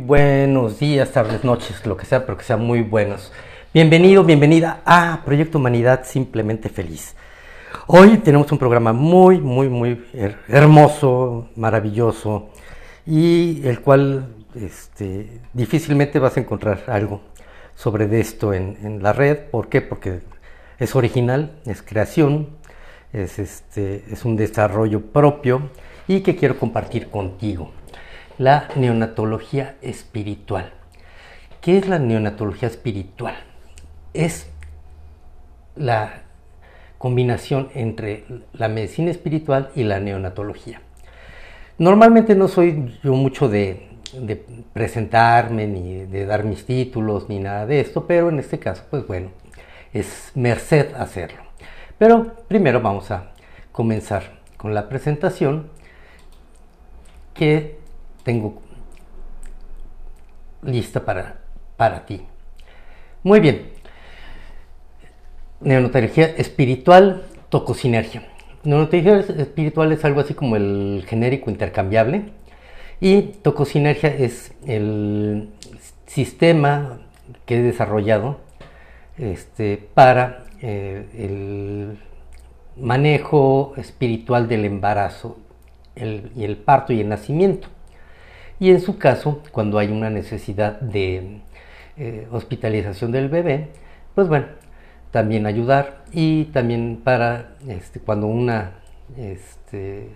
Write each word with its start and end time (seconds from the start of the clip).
Buenos 0.00 0.80
días, 0.80 1.12
tardes, 1.12 1.44
noches, 1.44 1.86
lo 1.86 1.96
que 1.96 2.04
sea, 2.04 2.26
pero 2.26 2.36
que 2.36 2.42
sean 2.42 2.60
muy 2.60 2.82
buenos. 2.82 3.30
Bienvenido, 3.72 4.24
bienvenida 4.24 4.82
a 4.84 5.22
Proyecto 5.24 5.58
Humanidad 5.58 6.04
Simplemente 6.04 6.68
Feliz. 6.68 7.14
Hoy 7.86 8.18
tenemos 8.18 8.50
un 8.50 8.58
programa 8.58 8.92
muy, 8.92 9.40
muy, 9.40 9.68
muy 9.68 10.04
hermoso, 10.48 11.48
maravilloso, 11.54 12.48
y 13.06 13.64
el 13.64 13.82
cual 13.82 14.34
este, 14.56 15.40
difícilmente 15.52 16.18
vas 16.18 16.36
a 16.38 16.40
encontrar 16.40 16.82
algo 16.88 17.20
sobre 17.76 18.18
esto 18.18 18.52
en, 18.52 18.76
en, 18.82 19.00
la 19.00 19.12
red. 19.12 19.48
¿Por 19.52 19.68
qué? 19.68 19.80
Porque 19.80 20.22
es 20.76 20.96
original, 20.96 21.60
es 21.66 21.82
creación, 21.82 22.48
es, 23.12 23.38
este, 23.38 24.02
es 24.10 24.24
un 24.24 24.34
desarrollo 24.34 25.02
propio 25.12 25.70
y 26.08 26.22
que 26.22 26.34
quiero 26.34 26.58
compartir 26.58 27.10
contigo 27.10 27.70
la 28.38 28.68
neonatología 28.76 29.76
espiritual. 29.82 30.72
¿Qué 31.60 31.78
es 31.78 31.88
la 31.88 31.98
neonatología 31.98 32.68
espiritual? 32.68 33.36
Es 34.12 34.50
la 35.76 36.22
combinación 36.98 37.68
entre 37.74 38.24
la 38.52 38.68
medicina 38.68 39.10
espiritual 39.10 39.70
y 39.74 39.84
la 39.84 40.00
neonatología. 40.00 40.80
Normalmente 41.78 42.34
no 42.34 42.48
soy 42.48 42.98
yo 43.02 43.14
mucho 43.14 43.48
de, 43.48 43.88
presentarme, 44.72 45.66
ni 45.66 46.06
de 46.06 46.24
dar 46.26 46.44
mis 46.44 46.66
títulos, 46.66 47.28
ni 47.28 47.40
nada 47.40 47.66
de 47.66 47.80
esto, 47.80 48.06
pero 48.06 48.28
en 48.28 48.38
este 48.38 48.58
caso, 48.58 48.84
pues 48.90 49.06
bueno, 49.06 49.30
es 49.92 50.30
merced 50.34 50.94
hacerlo. 50.94 51.42
Pero 51.98 52.34
primero 52.48 52.80
vamos 52.80 53.10
a 53.10 53.32
comenzar 53.72 54.38
con 54.56 54.72
la 54.72 54.88
presentación 54.88 55.68
que 57.34 57.83
tengo 58.24 58.60
lista 60.62 61.04
para, 61.04 61.36
para 61.76 62.04
ti. 62.06 62.22
Muy 63.22 63.40
bien. 63.40 63.68
Neonatología 65.60 66.26
espiritual, 66.36 67.22
tocosinergia. 67.48 68.26
Neonatología 68.64 69.18
espiritual 69.18 69.92
es 69.92 70.04
algo 70.04 70.20
así 70.20 70.34
como 70.34 70.56
el 70.56 71.04
genérico 71.06 71.50
intercambiable 71.50 72.30
y 73.00 73.22
tocosinergia 73.22 74.14
es 74.14 74.54
el 74.66 75.50
sistema 76.06 77.00
que 77.46 77.58
he 77.58 77.62
desarrollado 77.62 78.40
este, 79.18 79.88
para 79.94 80.44
eh, 80.60 81.06
el 81.14 81.98
manejo 82.76 83.74
espiritual 83.76 84.48
del 84.48 84.64
embarazo 84.64 85.38
y 85.96 86.44
el 86.44 86.56
parto 86.56 86.92
y 86.92 87.00
el 87.00 87.08
nacimiento 87.08 87.68
y 88.60 88.70
en 88.70 88.80
su 88.80 88.98
caso, 88.98 89.42
cuando 89.50 89.78
hay 89.78 89.88
una 89.88 90.10
necesidad 90.10 90.80
de 90.80 91.40
eh, 91.96 92.26
hospitalización 92.30 93.12
del 93.12 93.28
bebé, 93.28 93.68
pues 94.14 94.28
bueno, 94.28 94.46
también 95.10 95.46
ayudar 95.46 96.04
y 96.12 96.46
también 96.46 97.00
para 97.02 97.56
este, 97.68 98.00
cuando 98.00 98.26
una, 98.26 98.72
este, 99.16 100.08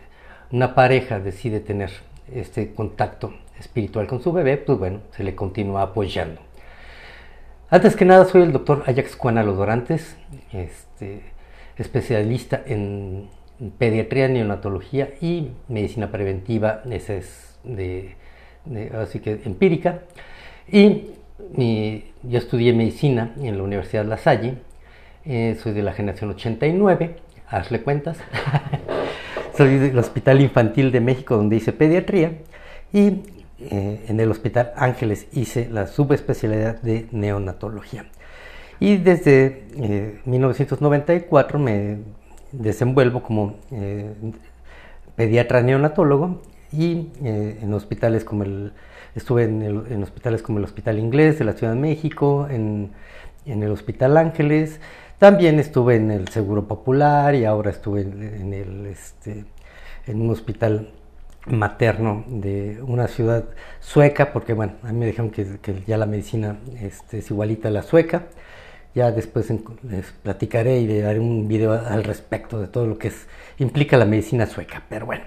una 0.51 0.75
pareja 0.75 1.21
decide 1.21 1.61
tener 1.61 1.91
este 2.33 2.75
contacto 2.75 3.33
espiritual 3.59 4.07
con 4.07 4.23
su 4.23 4.33
bebé, 4.33 4.57
pues 4.57 4.79
bueno, 4.79 5.01
se 5.13 5.25
le 5.25 5.35
continúa 5.35 5.83
apoyando. 5.83 6.41
Antes 7.71 7.97
que 7.97 8.05
nada, 8.05 8.25
soy 8.25 8.43
el 8.43 8.53
doctor 8.53 8.83
Ajax 8.87 9.15
Cuanalo 9.15 9.53
Dorantes, 9.53 10.17
este, 10.53 11.23
especialista 11.77 12.63
en 12.67 13.29
pediatría, 13.79 14.29
neonatología 14.29 15.11
y 15.21 15.51
medicina 15.69 16.11
preventiva, 16.11 16.83
ese 16.91 17.19
es 17.19 17.59
de 17.65 18.17
así 18.95 19.21
que 19.21 19.41
empírica. 19.45 20.03
Y 20.71 21.13
yo 22.23 22.39
estudié 22.39 22.73
medicina 22.73 23.33
en 23.41 23.57
la 23.57 23.63
Universidad 23.63 24.05
La 24.05 24.19
Salle, 24.19 24.59
eh, 25.25 25.57
soy 25.63 25.73
de 25.73 25.83
la 25.83 25.93
generación 25.93 26.31
89, 26.31 27.17
hazle 27.49 27.83
cuentas. 27.83 28.19
soy 29.57 29.79
del 29.79 29.99
Hospital 29.99 30.41
Infantil 30.41 30.91
de 30.91 31.01
México 31.01 31.37
donde 31.37 31.57
hice 31.57 31.73
pediatría 31.73 32.33
y 32.93 33.23
eh, 33.61 34.05
en 34.09 34.21
el 34.21 34.31
Hospital 34.31 34.73
Ángeles 34.77 35.29
hice 35.33 35.69
la 35.71 35.87
subespecialidad 35.87 36.81
de 36.83 37.07
neonatología. 37.13 38.07
Y 38.81 38.97
desde 38.97 39.65
1994 40.25 41.59
eh, 41.59 41.63
me 41.63 41.99
desenvuelvo 42.53 43.23
como 43.23 43.57
pediatra 45.17 45.63
neonatólogo 45.63 46.41
y 46.73 47.09
eh, 47.23 47.59
en 47.63 47.75
hospitales 47.75 48.25
como 48.25 48.43
el, 48.45 48.73
estuve 49.15 49.45
en, 49.45 50.03
hospitales 50.03 50.43
como 50.43 50.59
el 50.59 50.65
Hospital 50.65 50.99
Inglés 50.99 51.39
de 51.39 51.45
la 51.45 51.53
Ciudad 51.53 51.75
de 51.75 51.81
México, 51.81 52.47
en, 52.51 52.91
en, 53.47 53.63
el 53.63 53.71
Hospital 53.71 54.17
Ángeles, 54.17 54.81
también 55.19 55.59
estuve 55.59 55.97
en 55.97 56.11
el 56.11 56.29
Seguro 56.29 56.69
Popular 56.69 57.35
y 57.35 57.45
ahora 57.45 57.71
estuve 57.71 58.03
en, 58.03 58.53
el, 58.53 58.87
este, 58.87 59.45
en 60.07 60.21
un 60.21 60.31
hospital 60.31 60.91
materno 61.47 62.25
de 62.29 62.81
una 62.83 63.09
ciudad 63.09 63.45
sueca, 63.81 64.33
porque 64.33 64.53
bueno, 64.53 64.75
a 64.83 64.93
mí 64.93 64.99
me 64.99 65.07
dijeron 65.07 65.31
que, 65.31 65.83
ya 65.87 65.97
la 65.97 66.07
medicina 66.07 66.59
este, 66.81 67.19
es 67.19 67.31
igualita 67.31 67.69
a 67.69 67.71
la 67.71 67.83
sueca. 67.83 68.27
Ya 68.95 69.13
después 69.13 69.53
les 69.83 70.07
platicaré 70.23 70.79
y 70.81 70.87
le 70.87 71.01
daré 71.01 71.21
un 71.21 71.47
video 71.47 71.73
al 71.73 72.05
respecto 72.05 72.61
de 72.61 72.69
todo 72.69 72.87
lo 72.87 72.99
que 72.99 73.13
implica 73.59 73.97
la 73.97 74.05
medicina 74.05 74.47
sueca. 74.47 74.83
Pero 74.89 75.07
bueno, 75.07 75.25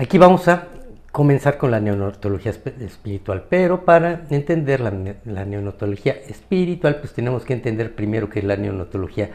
Aquí 0.00 0.16
vamos 0.16 0.48
a 0.48 0.68
comenzar 1.12 1.58
con 1.58 1.70
la 1.70 1.78
neonatología 1.78 2.52
espiritual, 2.52 3.44
pero 3.50 3.84
para 3.84 4.24
entender 4.30 4.80
la, 4.80 5.44
neonatología 5.44 6.14
espiritual, 6.26 7.00
pues 7.00 7.12
tenemos 7.12 7.44
que 7.44 7.52
entender 7.52 7.94
primero 7.94 8.30
que 8.30 8.38
es 8.38 8.46
la 8.46 8.56
neonatología 8.56 9.28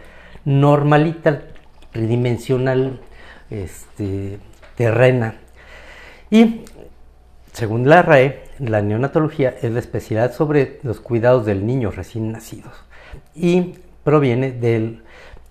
normalita, 0.43 1.43
tridimensional, 1.91 2.99
este, 3.51 4.39
terrena. 4.75 5.35
Y 6.31 6.61
según 7.53 7.87
la 7.87 8.01
RAE, 8.01 8.45
la 8.57 8.81
neonatología 8.81 9.53
es 9.61 9.71
la 9.71 9.77
especialidad 9.77 10.33
sobre 10.33 10.79
los 10.81 10.99
cuidados 10.99 11.45
del 11.45 11.67
niño 11.67 11.91
recién 11.91 12.31
nacidos 12.31 12.73
y 13.35 13.75
proviene 14.03 14.51
del 14.51 15.03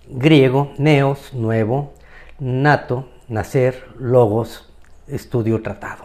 griego 0.08 0.72
neos, 0.76 1.32
nuevo, 1.34 1.94
nato, 2.40 3.08
nacer, 3.28 3.84
logos, 3.96 4.73
estudio 5.08 5.62
tratado. 5.62 6.04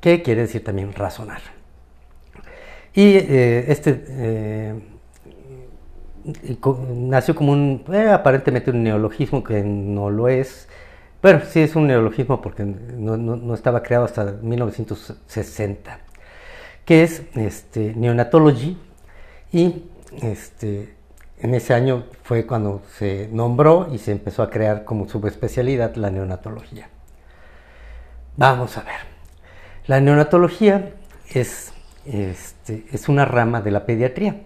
¿Qué 0.00 0.22
quiere 0.22 0.42
decir 0.42 0.62
también 0.62 0.92
razonar? 0.92 1.40
Y 2.94 3.16
eh, 3.16 3.64
este 3.68 4.04
eh, 4.08 4.74
nació 6.94 7.34
como 7.34 7.52
un, 7.52 7.84
eh, 7.92 8.10
aparentemente 8.10 8.70
un 8.70 8.82
neologismo 8.82 9.44
que 9.44 9.62
no 9.62 10.10
lo 10.10 10.28
es. 10.28 10.68
Bueno, 11.22 11.40
sí 11.48 11.60
es 11.60 11.76
un 11.76 11.86
neologismo 11.86 12.40
porque 12.40 12.64
no, 12.64 13.54
estaba 13.54 13.82
creado 13.82 14.04
hasta 14.04 14.24
1960, 14.24 15.98
que 16.84 17.02
es 17.02 17.22
este, 17.34 17.94
neonatology 17.94 18.78
y 19.52 19.84
este, 20.22 20.94
en 21.40 21.54
ese 21.54 21.74
año 21.74 22.04
fue 22.22 22.46
cuando 22.46 22.82
se 22.96 23.28
nombró 23.32 23.88
y 23.92 23.98
se 23.98 24.12
empezó 24.12 24.42
a 24.42 24.50
crear 24.50 24.84
como 24.84 25.08
subespecialidad 25.08 25.96
la 25.96 26.10
neonatología. 26.10 26.88
Vamos 28.36 28.76
a 28.76 28.82
ver. 28.82 29.00
La 29.86 30.00
neonatología 30.00 30.92
es, 31.30 31.72
este, 32.04 32.84
es 32.92 33.08
una 33.08 33.24
rama 33.24 33.62
de 33.62 33.70
la 33.70 33.86
pediatría. 33.86 34.42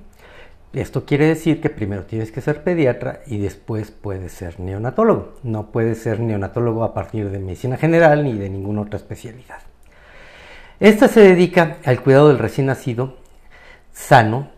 Esto 0.73 1.05
quiere 1.05 1.27
decir 1.27 1.61
que 1.61 1.71
primero 1.71 2.05
tienes 2.05 2.31
que 2.31 2.41
ser 2.41 2.63
pediatra 2.63 3.23
y 3.27 3.39
después 3.39 3.91
puedes 3.91 4.31
ser 4.33 4.61
neonatólogo. 4.61 5.35
No 5.43 5.73
puedes 5.73 6.01
ser 6.01 6.21
neonatólogo 6.21 6.85
a 6.85 6.95
partir 6.95 7.31
de 7.31 7.41
medicina 7.41 7.77
general 7.77 8.23
ni 8.23 8.35
de 8.35 8.49
ninguna 8.49 8.83
otra 8.83 8.97
especialidad. 8.97 9.59
Esta 10.79 11.09
se 11.09 11.21
dedica 11.21 11.79
al 11.85 12.01
cuidado 12.01 12.29
del 12.29 12.39
recién 12.39 12.69
nacido 12.69 13.17
sano 13.93 14.51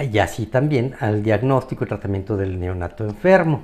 y 0.00 0.18
así 0.18 0.46
también 0.46 0.94
al 1.00 1.24
diagnóstico 1.24 1.84
y 1.84 1.88
tratamiento 1.88 2.36
del 2.36 2.60
neonato 2.60 3.04
enfermo. 3.04 3.62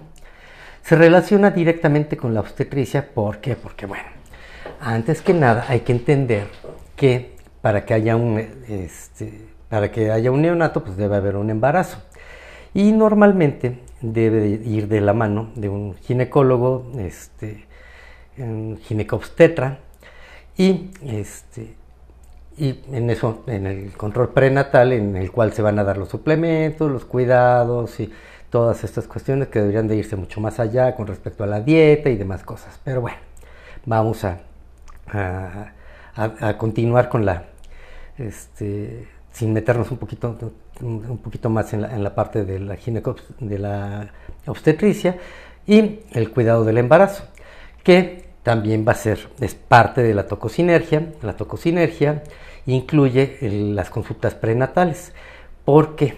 Se 0.83 0.97
relaciona 0.97 1.51
directamente 1.53 2.17
con 2.17 2.35
la 2.35 2.41
obstetricia, 2.41 3.09
¿por 3.15 3.39
qué? 3.39 3.55
Porque 3.55 3.87
bueno, 3.87 4.05
antes 4.85 5.23
que 5.23 5.33
nada 5.33 5.65
hay 5.69 5.81
que 5.81 5.93
entender 5.93 6.47
que 6.95 7.35
para 7.63 7.87
que 7.87 7.95
haya 7.95 8.17
un, 8.17 8.39
este, 8.69 9.49
para 9.71 9.91
que 9.91 10.11
haya 10.11 10.31
un 10.31 10.43
neonato, 10.43 10.85
pues 10.85 10.97
debe 10.97 11.17
haber 11.17 11.37
un 11.37 11.49
embarazo. 11.49 11.99
Y 12.75 12.93
normalmente 12.93 13.81
debe 14.03 14.47
ir 14.47 14.89
de 14.89 15.01
la 15.01 15.15
mano 15.15 15.51
de 15.55 15.69
un 15.71 15.95
ginecólogo, 15.95 16.93
este, 16.99 17.65
un 18.37 18.79
ginecobstetra, 18.83 19.79
y, 20.59 20.91
este, 21.07 21.75
y 22.59 22.81
en 22.93 23.09
eso, 23.09 23.43
en 23.47 23.67
el 23.67 23.93
control 23.93 24.29
prenatal, 24.31 24.93
en 24.93 25.17
el 25.17 25.33
cual 25.33 25.53
se 25.55 25.63
van 25.63 25.79
a 25.79 25.85
dar 25.85 25.97
los 25.97 26.11
suplementos, 26.11 26.91
los 26.91 27.05
cuidados 27.07 27.99
y 28.01 28.13
todas 28.51 28.85
estas 28.85 29.09
cuestiones 29.09 29.49
que 29.49 29.61
deberían 29.61 29.89
de 29.89 29.97
irse 29.97 30.15
mucho 30.17 30.41
más 30.41 30.61
allá 30.61 30.95
con 30.95 31.07
respecto 31.07 31.43
a 31.43 31.47
la 31.47 31.61
dieta 31.61 32.11
y 32.11 32.17
demás 32.17 32.43
cosas. 32.43 32.79
Pero 32.85 33.01
bueno, 33.01 33.19
vamos 33.87 34.25
a 34.25 34.41
a, 35.07 35.73
continuar 36.59 37.09
con 37.09 37.25
la, 37.25 37.45
este, 38.19 39.09
sin 39.33 39.53
meternos 39.53 39.91
un 39.91 39.99
poquito, 39.99 40.37
un 40.81 41.19
poquito 41.19 41.51
más 41.51 41.73
en 41.73 41.83
la, 41.83 41.95
en 41.95 42.05
la 42.05 42.15
parte 42.15 42.45
de 42.45 42.61
la, 42.61 42.77
de 43.41 43.59
la 43.59 44.13
obstetricia, 44.47 45.19
y 45.67 46.01
el 46.13 46.31
cuidado 46.31 46.65
del 46.65 46.79
embarazo, 46.79 47.25
que 47.83 48.25
también 48.45 48.85
va 48.87 48.93
a 48.93 48.97
ser, 48.97 49.29
es 49.41 49.55
parte 49.55 50.03
de 50.03 50.15
la 50.15 50.27
tocosinergia. 50.27 51.13
La 51.23 51.35
tocosinergia 51.35 52.23
incluye 52.67 53.39
las 53.41 53.91
consultas 53.91 54.35
prenatales. 54.35 55.13
¿Por 55.65 55.97
qué? 55.97 56.15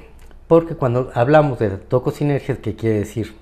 Porque 0.49 0.75
cuando 0.75 1.11
hablamos 1.15 1.61
de 1.61 1.71
tocosinergia, 1.71 2.57
que 2.61 2.75
quiere 2.75 2.99
decir 2.99 3.35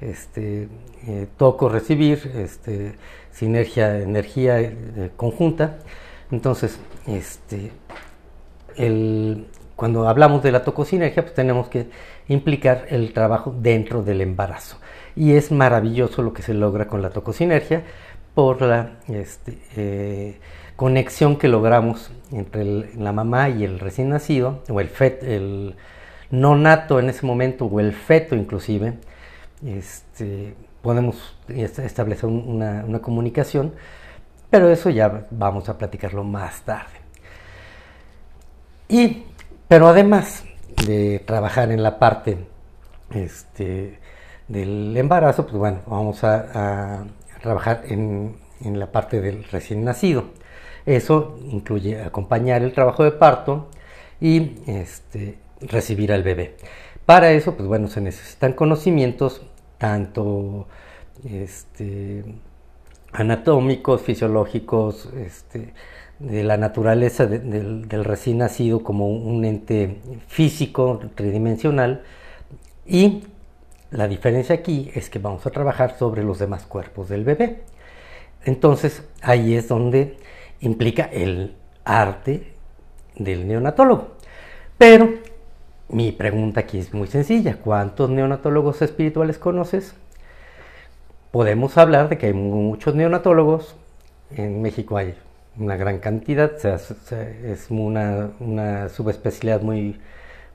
este, 0.00 0.68
eh, 1.06 1.26
toco 1.38 1.70
recibir, 1.70 2.30
este, 2.36 2.94
sinergia, 3.36 4.00
energía 4.00 4.60
eh, 4.60 5.10
conjunta, 5.14 5.78
entonces 6.30 6.80
este, 7.06 7.70
cuando 9.76 10.08
hablamos 10.08 10.42
de 10.42 10.52
la 10.52 10.64
tocosinergia, 10.64 11.22
pues 11.22 11.34
tenemos 11.34 11.68
que 11.68 11.86
implicar 12.28 12.86
el 12.88 13.12
trabajo 13.12 13.54
dentro 13.58 14.02
del 14.02 14.22
embarazo. 14.22 14.78
Y 15.14 15.34
es 15.34 15.52
maravilloso 15.52 16.22
lo 16.22 16.32
que 16.32 16.42
se 16.42 16.54
logra 16.54 16.88
con 16.88 17.02
la 17.02 17.10
tocosinergia 17.10 17.84
por 18.34 18.62
la 18.62 18.92
este, 19.08 19.58
eh, 19.76 20.38
conexión 20.76 21.36
que 21.36 21.48
logramos 21.48 22.10
entre 22.32 22.64
la 22.96 23.12
mamá 23.12 23.50
y 23.50 23.64
el 23.64 23.78
recién 23.78 24.08
nacido, 24.08 24.62
o 24.68 24.80
el, 24.80 24.88
fet, 24.88 25.22
el 25.22 25.76
no 26.30 26.56
nato 26.56 26.98
en 26.98 27.10
ese 27.10 27.24
momento, 27.24 27.66
o 27.66 27.80
el 27.80 27.92
feto 27.92 28.34
inclusive, 28.34 28.94
este, 29.64 30.54
podemos 30.86 31.16
establecer 31.48 32.26
una, 32.30 33.00
comunicación, 33.02 33.74
pero 34.50 34.70
eso 34.70 34.88
ya 34.88 35.26
vamos 35.32 35.68
a 35.68 35.76
platicarlo 35.76 36.22
más 36.22 36.62
tarde. 36.62 37.00
Y, 38.88 39.24
pero 39.66 39.88
además 39.88 40.44
de 40.86 41.18
trabajar 41.26 41.72
en 41.72 41.82
la 41.82 41.98
parte 41.98 42.38
este, 43.10 43.98
del 44.46 44.96
embarazo, 44.96 45.42
pues 45.44 45.56
bueno, 45.56 45.80
vamos 45.88 46.22
a, 46.22 47.04
trabajar 47.42 47.82
en, 47.88 48.36
la 48.60 48.92
parte 48.92 49.20
del 49.20 49.42
recién 49.42 49.82
nacido. 49.82 50.26
Eso 50.86 51.36
incluye 51.50 52.00
acompañar 52.00 52.62
el 52.62 52.72
trabajo 52.72 53.02
de 53.02 53.10
parto 53.10 53.70
y 54.20 54.52
este, 54.68 55.36
recibir 55.60 56.12
al 56.12 56.22
bebé. 56.22 56.54
Para 57.06 57.32
eso, 57.32 57.56
pues 57.56 57.66
bueno, 57.66 57.88
se 57.88 58.00
necesitan 58.00 58.52
conocimientos 58.52 59.42
tanto 59.78 60.66
este, 61.24 62.24
anatómicos, 63.12 64.02
fisiológicos, 64.02 65.10
este, 65.16 65.72
de 66.18 66.42
la 66.42 66.56
naturaleza 66.56 67.26
del, 67.26 68.04
recién 68.04 68.38
nacido 68.38 68.82
como 68.82 69.08
un 69.08 69.44
ente 69.44 70.00
físico, 70.28 71.00
tridimensional, 71.14 72.02
y 72.86 73.24
la 73.90 74.08
diferencia 74.08 74.54
aquí 74.54 74.90
es 74.94 75.10
que 75.10 75.18
vamos 75.18 75.46
a 75.46 75.50
trabajar 75.50 75.96
sobre 75.98 76.22
los 76.22 76.38
demás 76.38 76.64
cuerpos 76.66 77.08
del 77.08 77.24
bebé. 77.24 77.62
Entonces 78.44 79.02
ahí 79.22 79.54
es 79.54 79.68
donde 79.68 80.16
implica 80.60 81.04
el 81.04 81.54
arte 81.84 82.54
del 83.16 83.46
neonatólogo. 83.46 84.16
Pero 84.78 85.10
mi 85.88 86.12
pregunta 86.12 86.60
aquí 86.60 86.78
es 86.78 86.92
muy 86.92 87.06
sencilla. 87.06 87.58
¿Cuántos 87.62 88.10
neonatólogos 88.10 88.82
espirituales 88.82 89.38
conoces? 89.38 89.94
Podemos 91.30 91.76
hablar 91.78 92.08
de 92.08 92.18
que 92.18 92.26
hay 92.26 92.32
muchos 92.32 92.94
neonatólogos. 92.94 93.76
En 94.30 94.62
México 94.62 94.96
hay 94.96 95.14
una 95.58 95.76
gran 95.76 95.98
cantidad, 95.98 96.52
es 96.64 97.66
una, 97.70 98.30
una, 98.40 98.88
subespecialidad 98.88 99.62
muy, 99.62 100.00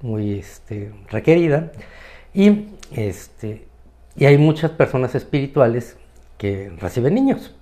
muy 0.01 0.39
este, 0.39 0.91
requerida. 1.09 1.71
Y, 2.33 2.67
este, 2.91 3.65
y 4.15 4.25
hay 4.25 4.37
muchas 4.37 4.71
personas 4.71 5.15
espirituales 5.15 5.97
que 6.37 6.71
reciben 6.77 7.15
niños. 7.15 7.55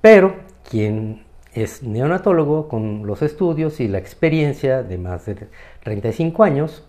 Pero 0.00 0.34
quien 0.68 1.24
es 1.54 1.82
neonatólogo 1.82 2.68
con 2.68 3.06
los 3.06 3.22
estudios 3.22 3.80
y 3.80 3.88
la 3.88 3.98
experiencia 3.98 4.82
de 4.82 4.98
más 4.98 5.26
de 5.26 5.48
35 5.82 6.44
años 6.44 6.84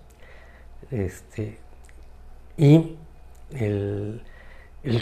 este, 0.92 1.58
y 2.58 2.96
el, 3.56 4.22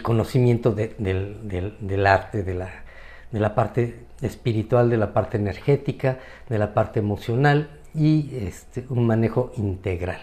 conocimiento 0.03 0.71
del, 0.71 2.05
arte, 2.05 2.43
de 2.43 2.53
la, 2.53 2.71
de 3.31 3.39
la 3.39 3.55
parte 3.55 3.99
espiritual, 4.21 4.89
de 4.89 4.97
la 4.97 5.13
parte 5.13 5.38
energética, 5.38 6.19
de 6.49 6.57
la 6.57 6.73
parte 6.73 6.99
emocional 6.99 7.69
y 7.93 8.35
este, 8.35 8.85
un 8.89 9.05
manejo 9.05 9.51
integral. 9.57 10.21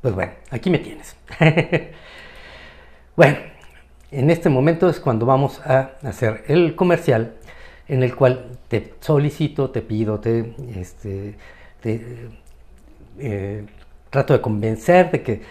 Pues 0.00 0.14
bueno, 0.14 0.32
aquí 0.50 0.70
me 0.70 0.78
tienes. 0.78 1.16
bueno, 3.16 3.36
en 4.10 4.30
este 4.30 4.48
momento 4.48 4.88
es 4.88 5.00
cuando 5.00 5.26
vamos 5.26 5.60
a 5.60 5.92
hacer 6.02 6.44
el 6.48 6.74
comercial 6.74 7.34
en 7.88 8.02
el 8.02 8.14
cual 8.16 8.58
te 8.68 8.94
solicito, 9.00 9.70
te 9.70 9.82
pido, 9.82 10.20
te, 10.20 10.54
este, 10.76 11.36
eh, 13.18 13.66
trato 14.10 14.32
de 14.32 14.40
convencer 14.40 15.10
de 15.10 15.22
que 15.22 15.42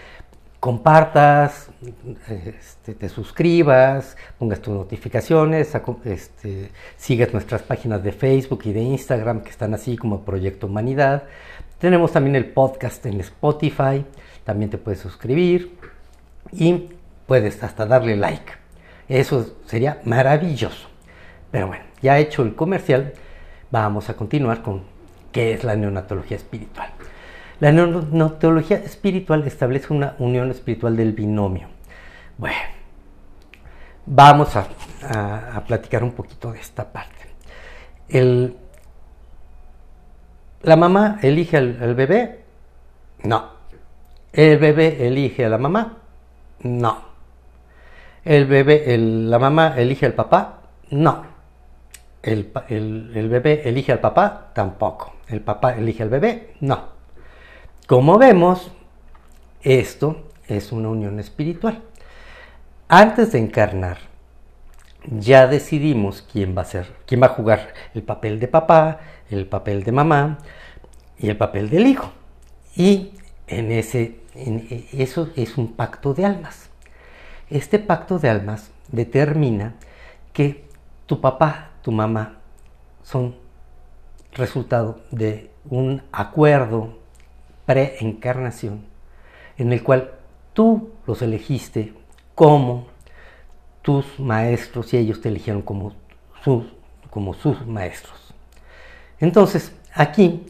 compartas, 0.62 1.70
este, 2.28 2.94
te 2.94 3.08
suscribas, 3.08 4.16
pongas 4.38 4.60
tus 4.60 4.72
notificaciones, 4.72 5.74
este, 6.04 6.70
sigas 6.96 7.32
nuestras 7.32 7.62
páginas 7.62 8.04
de 8.04 8.12
Facebook 8.12 8.62
y 8.66 8.72
de 8.72 8.80
Instagram 8.80 9.40
que 9.40 9.50
están 9.50 9.74
así 9.74 9.96
como 9.96 10.24
Proyecto 10.24 10.68
Humanidad. 10.68 11.24
Tenemos 11.78 12.12
también 12.12 12.36
el 12.36 12.46
podcast 12.46 13.04
en 13.06 13.18
Spotify, 13.20 14.04
también 14.44 14.70
te 14.70 14.78
puedes 14.78 15.00
suscribir 15.00 15.76
y 16.52 16.90
puedes 17.26 17.60
hasta 17.64 17.84
darle 17.84 18.16
like. 18.16 18.52
Eso 19.08 19.56
sería 19.66 20.00
maravilloso. 20.04 20.88
Pero 21.50 21.66
bueno, 21.66 21.84
ya 22.00 22.20
hecho 22.20 22.42
el 22.44 22.54
comercial, 22.54 23.14
vamos 23.72 24.08
a 24.08 24.14
continuar 24.14 24.62
con 24.62 24.84
qué 25.32 25.54
es 25.54 25.64
la 25.64 25.74
neonatología 25.74 26.36
espiritual. 26.36 26.92
La 27.62 27.70
neonatología 27.70 28.78
espiritual 28.78 29.46
establece 29.46 29.92
una 29.92 30.16
unión 30.18 30.50
espiritual 30.50 30.96
del 30.96 31.12
binomio. 31.12 31.68
Bueno, 32.36 32.58
vamos 34.04 34.56
a, 34.56 34.66
platicar 35.68 36.02
un 36.02 36.10
poquito 36.10 36.50
de 36.50 36.58
esta 36.58 36.92
parte. 36.92 37.22
¿La 40.62 40.74
mamá 40.74 41.20
elige 41.22 41.56
al, 41.56 41.94
bebé? 41.94 42.40
No. 43.22 43.50
¿El 44.32 44.58
bebé 44.58 45.06
elige 45.06 45.44
a 45.44 45.48
la 45.48 45.58
mamá? 45.58 45.98
No. 46.64 46.98
¿El 48.24 48.46
bebé, 48.46 48.98
la 48.98 49.38
mamá 49.38 49.74
elige 49.76 50.04
al 50.06 50.14
papá? 50.14 50.62
No 50.90 51.30
el, 52.22 53.28
bebé 53.28 53.68
elige 53.68 53.92
al 53.92 54.00
papá, 54.00 54.50
tampoco. 54.52 55.14
El 55.28 55.42
papá 55.42 55.74
elige 55.76 56.02
al 56.02 56.08
bebé, 56.08 56.54
no. 56.58 57.01
Como 57.86 58.18
vemos, 58.18 58.70
esto 59.62 60.30
es 60.46 60.72
una 60.72 60.88
unión 60.88 61.18
espiritual. 61.18 61.82
Antes 62.88 63.32
de 63.32 63.38
encarnar, 63.38 63.98
ya 65.04 65.46
decidimos 65.46 66.22
quién 66.22 66.56
va 66.56 66.62
a 66.62 66.66
ser, 66.66 66.94
quién 67.06 67.22
va 67.22 67.26
a 67.26 67.30
jugar 67.30 67.74
el 67.94 68.02
papel 68.02 68.38
de 68.38 68.48
papá, 68.48 69.00
el 69.30 69.46
papel 69.46 69.82
de 69.82 69.92
mamá 69.92 70.38
y 71.18 71.28
el 71.28 71.36
papel 71.36 71.70
del 71.70 71.86
hijo. 71.86 72.12
Y 72.76 73.12
en 73.46 73.72
ese, 73.72 74.20
eso 74.92 75.30
es 75.36 75.58
un 75.58 75.74
pacto 75.74 76.14
de 76.14 76.24
almas. 76.24 76.70
Este 77.50 77.78
pacto 77.78 78.18
de 78.18 78.28
almas 78.30 78.70
determina 78.90 79.74
que 80.32 80.64
tu 81.06 81.20
papá 81.20 81.72
tu 81.82 81.90
mamá 81.90 82.38
son 83.02 83.34
resultado 84.32 85.00
de 85.10 85.50
un 85.68 86.02
acuerdo 86.12 87.01
pre-encarnación 87.66 88.84
en 89.58 89.72
el 89.72 89.82
cual 89.82 90.12
tú 90.52 90.90
los 91.06 91.22
elegiste 91.22 91.92
como 92.34 92.86
tus 93.82 94.18
maestros 94.18 94.92
y 94.94 94.98
ellos 94.98 95.20
te 95.20 95.28
eligieron 95.28 95.62
como 95.62 95.92
sus, 96.42 96.64
como 97.10 97.34
sus 97.34 97.66
maestros. 97.66 98.34
Entonces, 99.20 99.72
aquí, 99.94 100.46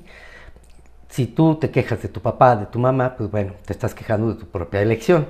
si 1.08 1.26
tú 1.26 1.56
te 1.56 1.70
quejas 1.70 2.02
de 2.02 2.08
tu 2.08 2.20
papá, 2.20 2.56
de 2.56 2.66
tu 2.66 2.78
mamá, 2.78 3.16
pues 3.16 3.30
bueno, 3.30 3.54
te 3.64 3.72
estás 3.72 3.94
quejando 3.94 4.34
de 4.34 4.40
tu 4.40 4.46
propia 4.46 4.80
elección. 4.80 5.26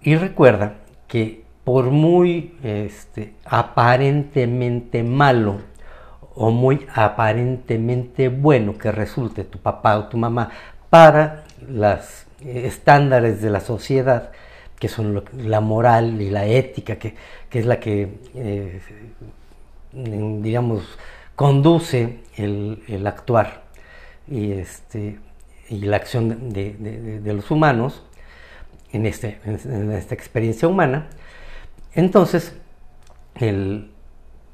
Y 0.00 0.16
recuerda 0.16 0.76
que 1.08 1.44
por 1.64 1.90
muy 1.90 2.56
este, 2.62 3.34
aparentemente 3.44 5.02
malo 5.02 5.60
o 6.34 6.50
muy 6.50 6.86
aparentemente 6.94 8.28
bueno 8.28 8.78
que 8.78 8.90
resulte 8.90 9.44
tu 9.44 9.58
papá 9.58 9.98
o 9.98 10.08
tu 10.08 10.16
mamá 10.16 10.50
para 10.92 11.44
los 11.66 12.26
estándares 12.44 13.40
de 13.40 13.48
la 13.48 13.60
sociedad, 13.60 14.30
que 14.78 14.88
son 14.88 15.24
la 15.38 15.62
moral 15.62 16.20
y 16.20 16.28
la 16.28 16.44
ética, 16.44 16.96
que, 16.96 17.14
es 17.50 17.64
la 17.64 17.80
que, 17.80 18.18
eh, 18.34 18.78
digamos, 19.94 20.82
conduce 21.34 22.18
el, 22.36 23.06
actuar 23.06 23.62
y, 24.28 24.52
este, 24.52 25.18
y 25.70 25.80
la 25.80 25.96
acción 25.96 26.52
de, 26.52 27.22
los 27.24 27.50
humanos 27.50 28.04
en, 28.92 29.06
este, 29.06 29.38
en 29.46 29.92
esta 29.92 30.14
experiencia 30.14 30.68
humana, 30.68 31.06
entonces 31.94 32.54
el, 33.36 33.90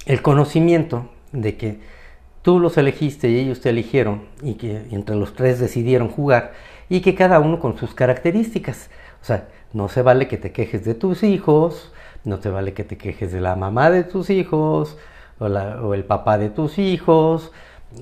el 0.06 0.22
conocimiento 0.22 1.10
de 1.32 1.56
que 1.56 1.97
tú 2.42 2.60
los 2.60 2.78
elegiste 2.78 3.28
y 3.28 3.38
ellos 3.38 3.60
te 3.60 3.70
eligieron 3.70 4.22
y 4.42 4.54
que 4.54 4.86
entre 4.90 5.16
los 5.16 5.34
tres 5.34 5.58
decidieron 5.58 6.08
jugar 6.08 6.52
y 6.88 7.00
que 7.00 7.14
cada 7.14 7.40
uno 7.40 7.60
con 7.60 7.76
sus 7.76 7.94
características. 7.94 8.90
O 9.20 9.24
sea, 9.24 9.48
no 9.72 9.88
se 9.88 10.02
vale 10.02 10.28
que 10.28 10.38
te 10.38 10.52
quejes 10.52 10.84
de 10.84 10.94
tus 10.94 11.22
hijos, 11.22 11.92
no 12.24 12.38
te 12.38 12.48
vale 12.48 12.72
que 12.72 12.84
te 12.84 12.96
quejes 12.96 13.32
de 13.32 13.40
la 13.40 13.56
mamá 13.56 13.90
de 13.90 14.04
tus 14.04 14.30
hijos 14.30 14.96
o, 15.38 15.94
el 15.94 16.04
papá 16.04 16.38
de 16.38 16.50
tus 16.50 16.78
hijos. 16.78 17.52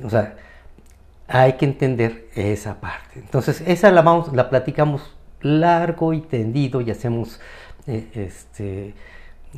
O 0.04 0.10
sea, 0.10 0.36
hay 1.28 1.54
que 1.54 1.64
entender 1.64 2.28
esa 2.34 2.80
parte. 2.80 3.18
Entonces, 3.20 3.62
esa 3.66 3.90
la, 3.90 4.02
vamos, 4.02 4.32
la 4.32 4.48
platicamos 4.48 5.16
largo 5.40 6.12
y 6.12 6.20
tendido 6.20 6.80
y 6.80 6.90
hacemos 6.90 7.40
eh, 7.86 8.08
este, 8.14 8.94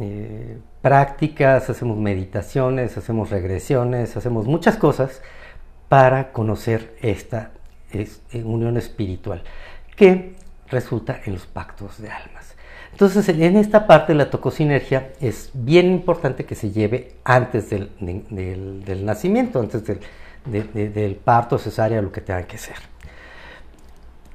eh, 0.00 0.58
prácticas, 0.80 1.68
hacemos 1.70 1.98
meditaciones, 1.98 2.96
hacemos 2.96 3.30
regresiones, 3.30 4.16
hacemos 4.16 4.46
muchas 4.46 4.76
cosas 4.76 5.22
para 5.88 6.32
conocer 6.32 6.96
esta 7.00 7.50
eh, 7.92 8.08
unión 8.44 8.76
espiritual 8.76 9.42
que 9.96 10.36
resulta 10.68 11.20
en 11.24 11.34
los 11.34 11.46
pactos 11.46 12.00
de 12.00 12.10
almas. 12.10 12.54
Entonces, 12.92 13.28
en 13.28 13.56
esta 13.56 13.86
parte 13.86 14.12
de 14.12 14.18
la 14.18 14.30
tocosinergia 14.30 15.12
es 15.20 15.50
bien 15.54 15.86
importante 15.86 16.44
que 16.44 16.54
se 16.54 16.70
lleve 16.70 17.14
antes 17.24 17.70
del, 17.70 17.90
nacimiento, 19.04 19.60
antes 19.60 19.82
del, 19.84 21.16
parto, 21.16 21.58
cesárea, 21.58 22.02
lo 22.02 22.10
que 22.10 22.20
tenga 22.20 22.42
que 22.42 22.58
ser. 22.58 22.76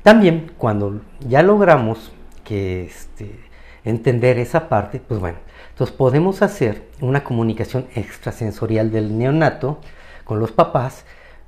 También, 0.01 0.51
cuando 0.57 1.01
ya 1.27 1.43
logramos 1.43 2.11
que 2.43 2.85
este, 2.85 3.39
entender 3.85 4.39
esa 4.39 4.69
parte, 4.69 4.99
pues 4.99 5.19
bueno, 5.19 5.37
entonces 5.69 5.95
podemos 5.95 6.41
hacer 6.41 6.87
una 7.01 7.23
comunicación 7.23 7.87
extrasensorial 7.95 8.91
del 8.91 9.17
neonato 9.17 9.79
con 10.23 10.39
los 10.39 10.51
papás, 10.51 11.05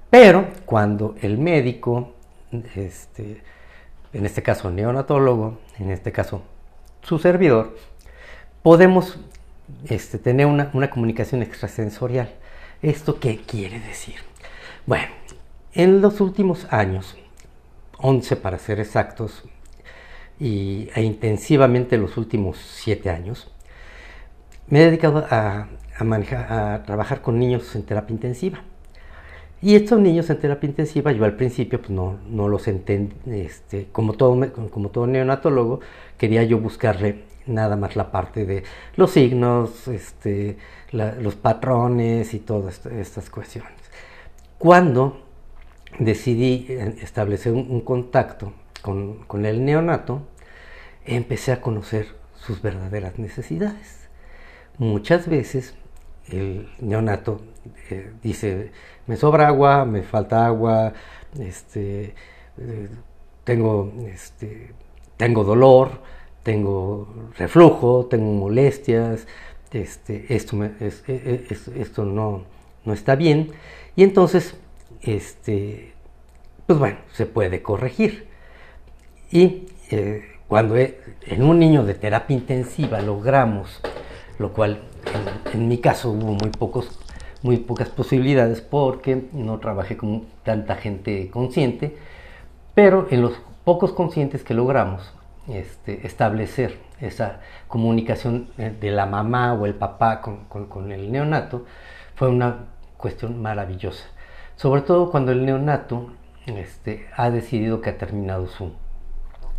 pero 0.10 0.48
cuando 0.66 1.16
el 1.22 1.38
médico, 1.38 2.14
este, 2.76 3.42
en 4.14 4.26
este 4.26 4.44
caso 4.44 4.70
neonatólogo, 4.72 5.60
en 5.80 5.92
este 5.92 6.12
caso 6.12 6.42
su 7.02 7.20
servidor, 7.20 7.76
podemos 8.64 9.20
este, 9.88 10.18
tener 10.18 10.48
una, 10.48 10.72
una 10.74 10.90
comunicación 10.90 11.42
extrasensorial. 11.42 12.32
¿Esto 12.82 13.20
qué 13.20 13.38
quiere 13.38 13.80
decir? 13.80 14.16
Bueno, 14.86 15.08
en 15.74 16.02
los 16.02 16.22
últimos 16.22 16.68
años, 16.72 17.16
11 17.98 18.36
para 18.38 18.58
ser 18.58 18.80
exactos, 18.80 19.44
y, 20.40 20.90
e 20.96 21.04
intensivamente 21.04 21.98
los 21.98 22.18
últimos 22.18 22.58
7 22.58 23.10
años, 23.10 23.52
me 24.68 24.82
he 24.82 24.86
dedicado 24.86 25.26
a, 25.30 25.68
a 26.00 26.84
trabajar 26.86 27.22
con 27.22 27.40
niños 27.40 27.76
en 27.76 27.84
terapia 27.84 28.14
intensiva. 28.14 28.62
Y 29.62 29.76
estos 29.76 30.00
niños 30.00 30.30
en 30.30 30.40
terapia 30.40 30.68
intensiva, 30.68 31.12
yo 31.12 31.24
al 31.26 31.36
principio 31.36 31.80
pues 31.80 31.90
no, 31.90 32.20
no 32.30 32.48
los 32.48 32.68
entendí, 32.68 33.16
este, 33.26 33.88
como, 33.92 34.14
todo, 34.14 34.52
como 34.70 34.90
todo 34.90 35.08
neonatólogo, 35.08 35.80
quería 36.18 36.44
yo 36.44 36.60
buscarle 36.60 37.24
nada 37.48 37.76
más 37.76 37.96
la 37.96 38.12
parte 38.12 38.46
de 38.46 38.64
los 38.96 39.12
signos, 39.12 39.88
este, 39.88 40.58
los 40.92 41.36
patrones 41.36 42.34
y 42.34 42.40
todas 42.40 42.86
estas 42.86 43.30
cuestiones. 43.30 43.74
Cuando 44.58 45.22
decidí 46.00 46.66
eh, 46.70 46.96
establecer 47.02 47.54
un, 47.54 47.82
contacto 47.82 48.54
con, 48.86 49.46
el 49.46 49.66
neonato, 49.66 50.22
empecé 51.06 51.52
a 51.52 51.60
conocer 51.60 52.06
sus 52.36 52.62
verdaderas 52.62 53.18
necesidades. 53.18 54.08
Muchas 54.78 55.28
veces 55.28 55.74
el 56.30 56.70
neonato 56.80 57.42
eh, 57.90 58.12
dice, 58.22 58.72
me 59.08 59.18
sobra 59.18 59.48
agua, 59.48 59.86
me 59.86 60.04
falta 60.04 60.46
agua, 60.46 60.94
este, 61.40 62.14
eh, 62.60 62.90
tengo, 63.44 63.92
este, 64.08 64.74
tengo 65.18 65.44
dolor, 65.44 66.02
tengo 66.44 67.32
reflujo, 67.40 68.06
tengo 68.06 68.34
molestias, 68.34 69.26
este, 69.72 70.32
esto, 70.36 70.64
e, 70.64 70.94
e, 71.08 71.48
esto 71.82 72.06
no, 72.06 72.44
no, 72.86 72.94
está 72.94 73.16
bien. 73.16 73.52
Y 73.96 74.04
entonces, 74.04 74.56
pues 76.68 76.80
bueno, 76.80 76.98
se 77.14 77.26
puede 77.26 77.64
corregir. 77.64 78.35
Y 79.32 79.68
eh, 79.92 80.24
cuando 80.48 80.76
en 80.78 81.44
un 81.44 81.60
niño 81.60 81.84
de 81.84 81.96
terapia 81.96 82.36
intensiva 82.36 83.02
logramos, 83.02 83.82
lo 84.38 84.54
cual 84.54 84.82
en, 85.54 85.68
mi 85.68 85.80
caso 85.80 86.12
hubo 86.12 86.34
muy, 86.34 86.50
pocos, 86.50 87.00
muy 87.42 87.58
pocas 87.58 87.90
posibilidades 87.90 88.62
porque 88.62 89.28
no 89.34 89.60
trabajé 89.60 89.98
con 89.98 90.26
tanta 90.44 90.76
gente 90.76 91.30
consciente, 91.30 91.98
pero 92.74 93.08
en 93.10 93.22
los 93.22 93.34
pocos 93.64 93.94
conscientes 93.94 94.44
que 94.44 94.54
logramos 94.54 95.14
este, 95.48 96.06
establecer 96.06 96.78
esa 97.00 97.40
comunicación 97.68 98.50
eh, 98.58 98.74
de 98.80 98.92
la 98.92 99.06
mamá 99.06 99.54
o 99.54 99.66
el 99.66 99.76
papá 99.76 100.22
con, 100.22 100.92
el 100.92 101.12
neonato 101.12 101.66
fue 102.16 102.30
una 102.30 102.66
cuestión 102.98 103.42
maravillosa. 103.42 104.06
Sobre 104.56 104.82
todo 104.82 105.12
cuando 105.12 105.32
el 105.32 105.46
neonato 105.46 106.12
este, 106.46 107.08
ha 107.16 107.30
decidido 107.30 107.82
que 107.82 107.90
ha 107.90 107.98
terminado 107.98 108.48
su, 108.48 108.72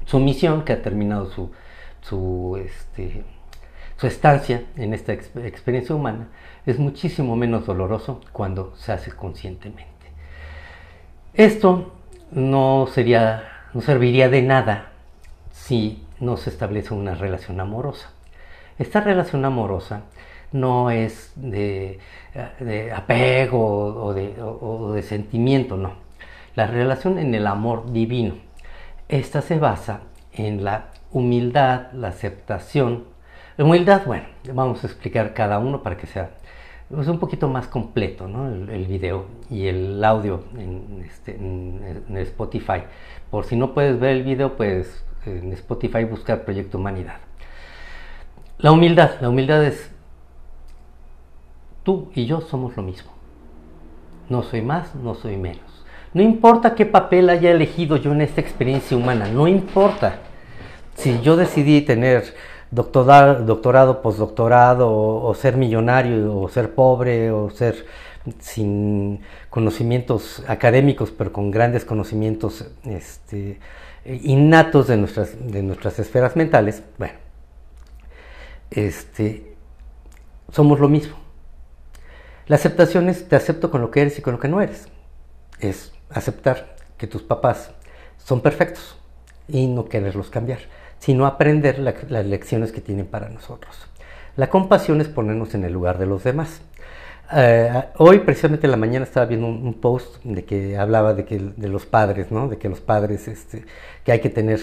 su 0.06 0.20
misión, 0.20 0.64
que 0.64 0.72
ha 0.72 0.82
terminado 0.82 1.30
su, 1.30 1.50
su, 2.00 2.58
este, 2.64 3.24
su 3.96 4.06
estancia 4.06 4.62
en 4.76 4.94
esta 4.94 5.12
experiencia 5.12 5.94
humana, 5.94 6.28
es 6.64 6.78
muchísimo 6.78 7.36
menos 7.36 7.66
doloroso 7.66 8.20
cuando 8.32 8.74
se 8.76 8.92
hace 8.92 9.12
conscientemente. 9.12 10.06
Esto 11.34 11.92
no, 12.30 12.88
sería, 12.92 13.42
no 13.74 13.80
serviría 13.80 14.28
de 14.28 14.42
nada 14.42 14.92
si 15.50 16.04
no 16.20 16.36
se 16.36 16.50
establece 16.50 16.94
una 16.94 17.14
relación 17.14 17.60
amorosa. 17.60 18.10
Esta 18.78 19.00
relación 19.00 19.44
amorosa 19.44 20.02
no 20.52 20.90
es 20.90 21.32
de, 21.34 21.98
apego 22.94 24.04
o 24.04 24.14
de, 24.14 24.40
o 24.40 24.92
de 24.92 25.02
sentimiento, 25.02 25.76
no. 25.76 25.94
La 26.54 26.66
relación 26.66 27.18
en 27.18 27.34
el 27.34 27.46
amor 27.46 27.92
divino 27.92 28.45
esta 29.08 29.42
se 29.42 29.58
basa 29.58 30.00
en 30.32 30.64
la 30.64 30.88
humildad, 31.12 31.92
la 31.92 32.08
aceptación. 32.08 33.04
La 33.56 33.64
humildad, 33.64 34.02
bueno, 34.04 34.26
vamos 34.52 34.84
a 34.84 34.86
explicar 34.86 35.32
cada 35.34 35.58
uno 35.58 35.82
para 35.82 35.96
que 35.96 36.06
sea 36.06 36.30
pues, 36.88 37.08
un 37.08 37.18
poquito 37.18 37.48
más 37.48 37.68
completo 37.68 38.28
¿no? 38.28 38.48
el, 38.48 38.86
video 38.86 39.26
y 39.50 39.66
el 39.66 40.04
audio 40.04 40.44
este, 41.04 41.36
en, 41.36 42.04
en, 42.08 42.16
Spotify. 42.18 42.82
Por 43.30 43.44
si 43.44 43.56
no 43.56 43.74
puedes 43.74 43.98
ver 43.98 44.16
el 44.16 44.22
video, 44.24 44.56
pues 44.56 45.04
en 45.24 45.52
Spotify 45.52 46.04
buscar 46.04 46.44
Proyecto 46.44 46.78
Humanidad. 46.78 47.16
La 48.58 48.72
humildad, 48.72 49.20
la 49.20 49.28
humildad 49.28 49.64
es 49.64 49.90
tú 51.82 52.10
y 52.14 52.26
yo 52.26 52.40
somos 52.40 52.76
lo 52.76 52.82
mismo. 52.82 53.12
No 54.28 54.42
soy 54.42 54.62
más, 54.62 54.94
no 54.94 55.14
soy 55.14 55.36
menos. 55.36 55.75
No 56.16 56.22
importa 56.22 56.74
qué 56.74 56.86
papel 56.86 57.28
haya 57.28 57.50
elegido 57.50 57.98
yo 57.98 58.10
en 58.12 58.22
esta 58.22 58.40
experiencia 58.40 58.96
humana, 58.96 59.28
no 59.28 59.46
importa. 59.46 60.20
Si 60.94 61.20
yo 61.20 61.36
decidí 61.36 61.82
tener 61.82 62.32
doctorado, 62.70 63.44
doctorado 63.44 64.00
postdoctorado, 64.00 64.90
o, 64.90 65.34
ser 65.34 65.58
millonario, 65.58 66.34
o 66.34 66.48
ser 66.48 66.74
pobre, 66.74 67.30
o 67.30 67.50
ser 67.50 67.84
sin 68.38 69.20
conocimientos 69.50 70.42
académicos, 70.48 71.10
pero 71.10 71.34
con 71.34 71.50
grandes 71.50 71.84
conocimientos 71.84 72.64
este, 72.86 73.60
innatos 74.06 74.86
de 74.86 74.96
nuestras, 74.96 75.34
nuestras 75.38 75.98
esferas 75.98 76.34
mentales, 76.34 76.82
bueno, 76.96 77.18
este, 78.70 79.54
somos 80.50 80.80
lo 80.80 80.88
mismo. 80.88 81.14
La 82.46 82.56
aceptación 82.56 83.10
es 83.10 83.28
te 83.28 83.36
acepto 83.36 83.70
con 83.70 83.82
lo 83.82 83.90
que 83.90 84.00
eres 84.00 84.18
y 84.18 84.22
con 84.22 84.32
lo 84.32 84.40
que 84.40 84.48
no 84.48 84.62
eres. 84.62 84.88
Es 85.60 85.92
aceptar 86.10 86.76
que 86.96 87.06
tus 87.06 87.22
papás 87.22 87.70
son 88.24 88.40
perfectos 88.40 88.96
y 89.48 89.66
no 89.66 89.86
quererlos 89.86 90.30
cambiar, 90.30 90.60
sino 90.98 91.26
aprender 91.26 91.78
las 91.78 92.26
lecciones 92.26 92.72
que 92.72 92.80
tienen 92.80 93.06
para 93.06 93.28
nosotros. 93.28 93.76
La 94.36 94.50
compasión 94.50 95.00
es 95.00 95.08
ponernos 95.08 95.54
en 95.54 95.64
el 95.64 95.72
lugar 95.72 95.98
de 95.98 96.06
los 96.06 96.24
demás. 96.24 96.60
Eh, 97.32 97.84
hoy, 97.96 98.20
precisamente 98.20 98.66
en 98.66 98.70
la 98.70 98.76
mañana, 98.76 99.04
estaba 99.04 99.26
viendo 99.26 99.46
un, 99.46 99.74
post 99.74 100.22
de 100.24 100.44
que 100.44 100.76
hablaba 100.76 101.14
de, 101.14 101.24
que, 101.24 101.38
de 101.56 101.68
los 101.68 101.86
padres, 101.86 102.30
¿no? 102.30 102.48
de 102.48 102.58
que 102.58 102.68
los 102.68 102.80
padres, 102.80 103.28
este, 103.28 103.64
que 104.04 104.12
hay 104.12 104.20
que 104.20 104.30
tener 104.30 104.60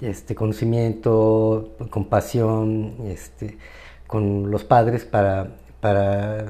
este, 0.00 0.34
conocimiento, 0.34 1.76
compasión 1.90 2.94
este, 3.06 3.56
con 4.06 4.50
los 4.50 4.64
padres 4.64 5.04
para, 5.04 5.48
para 5.80 6.46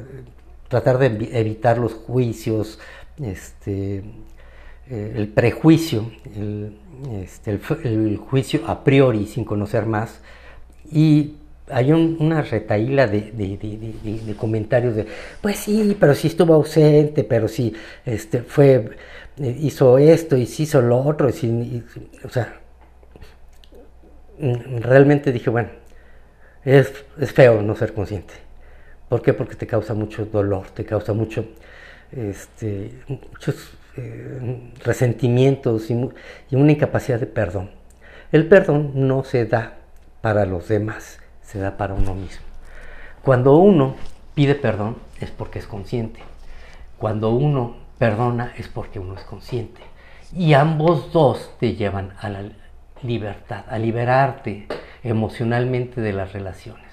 tratar 0.69 0.99
de 0.99 1.39
evitar 1.39 1.79
los 1.79 1.95
juicios, 1.95 2.79
este, 3.23 4.03
eh, 4.91 5.13
el 5.17 5.29
prejuicio, 5.29 6.11
este, 7.23 7.59
el, 7.85 8.17
juicio 8.19 8.67
a 8.67 8.85
priori 8.85 9.27
sin 9.27 9.45
conocer 9.45 9.87
más. 9.87 10.21
Y 10.91 11.37
hay 11.71 11.93
una 11.93 12.43
retaíla 12.43 13.07
de, 13.07 14.37
comentarios 14.39 14.97
de, 14.97 15.07
pues 15.41 15.57
sí, 15.57 15.97
pero 15.99 16.15
si 16.15 16.29
estuvo 16.29 16.55
ausente, 16.55 17.25
pero 17.25 17.49
si 17.49 17.75
este, 18.05 18.43
fue, 18.43 18.91
eh, 19.39 19.57
hizo 19.61 19.99
esto 19.99 20.37
y 20.37 20.47
si 20.47 20.65
hizo 20.65 20.83
lo 20.83 20.99
otro, 20.99 21.29
o 21.29 22.29
sea, 22.29 22.61
mm, 24.39 24.79
realmente 24.81 25.33
dije, 25.33 25.49
bueno, 25.49 25.71
es, 26.65 26.93
es 27.19 27.33
feo 27.33 27.63
no 27.63 27.75
ser 27.77 27.95
consciente. 27.95 28.35
¿Por 29.09 29.23
qué? 29.23 29.33
Porque 29.33 29.55
te 29.55 29.67
causa 29.67 29.95
mucho 29.95 30.27
dolor, 30.27 30.71
te 30.71 30.85
causa 30.85 31.13
mucho, 31.13 31.47
este, 32.13 32.93
muchos 33.09 33.73
eh, 33.97 34.73
resentimientos 34.83 35.91
y, 35.91 35.95
una 35.95 36.73
incapacidad 36.73 37.21
de 37.21 37.27
perdón. 37.27 37.71
El 38.33 38.49
perdón 38.49 38.93
no 38.95 39.23
se 39.23 39.47
da 39.47 39.77
para 40.21 40.47
los 40.47 40.69
demás, 40.69 41.21
se 41.43 41.59
da 41.59 41.77
para 41.77 41.95
uno 41.95 42.15
mismo. 42.15 42.45
Cuando 43.23 43.57
uno 43.57 43.95
pide 44.35 44.55
perdón 44.55 44.97
es 45.21 45.31
porque 45.31 45.61
es 45.61 45.67
consciente. 45.67 46.21
Cuando 46.99 47.31
uno 47.31 47.77
perdona 47.99 48.53
es 48.59 48.69
porque 48.69 48.99
uno 48.99 49.15
es 49.15 49.23
consciente. 49.23 49.81
Y 50.35 50.55
ambos 50.55 51.13
dos 51.13 51.53
te 51.61 51.75
llevan 51.75 52.15
a 52.19 52.29
la 52.29 52.43
libertad, 53.03 53.65
a 53.69 53.79
liberarte 53.79 54.67
emocionalmente 55.05 56.01
de 56.01 56.13
las 56.13 56.33
relaciones. 56.33 56.91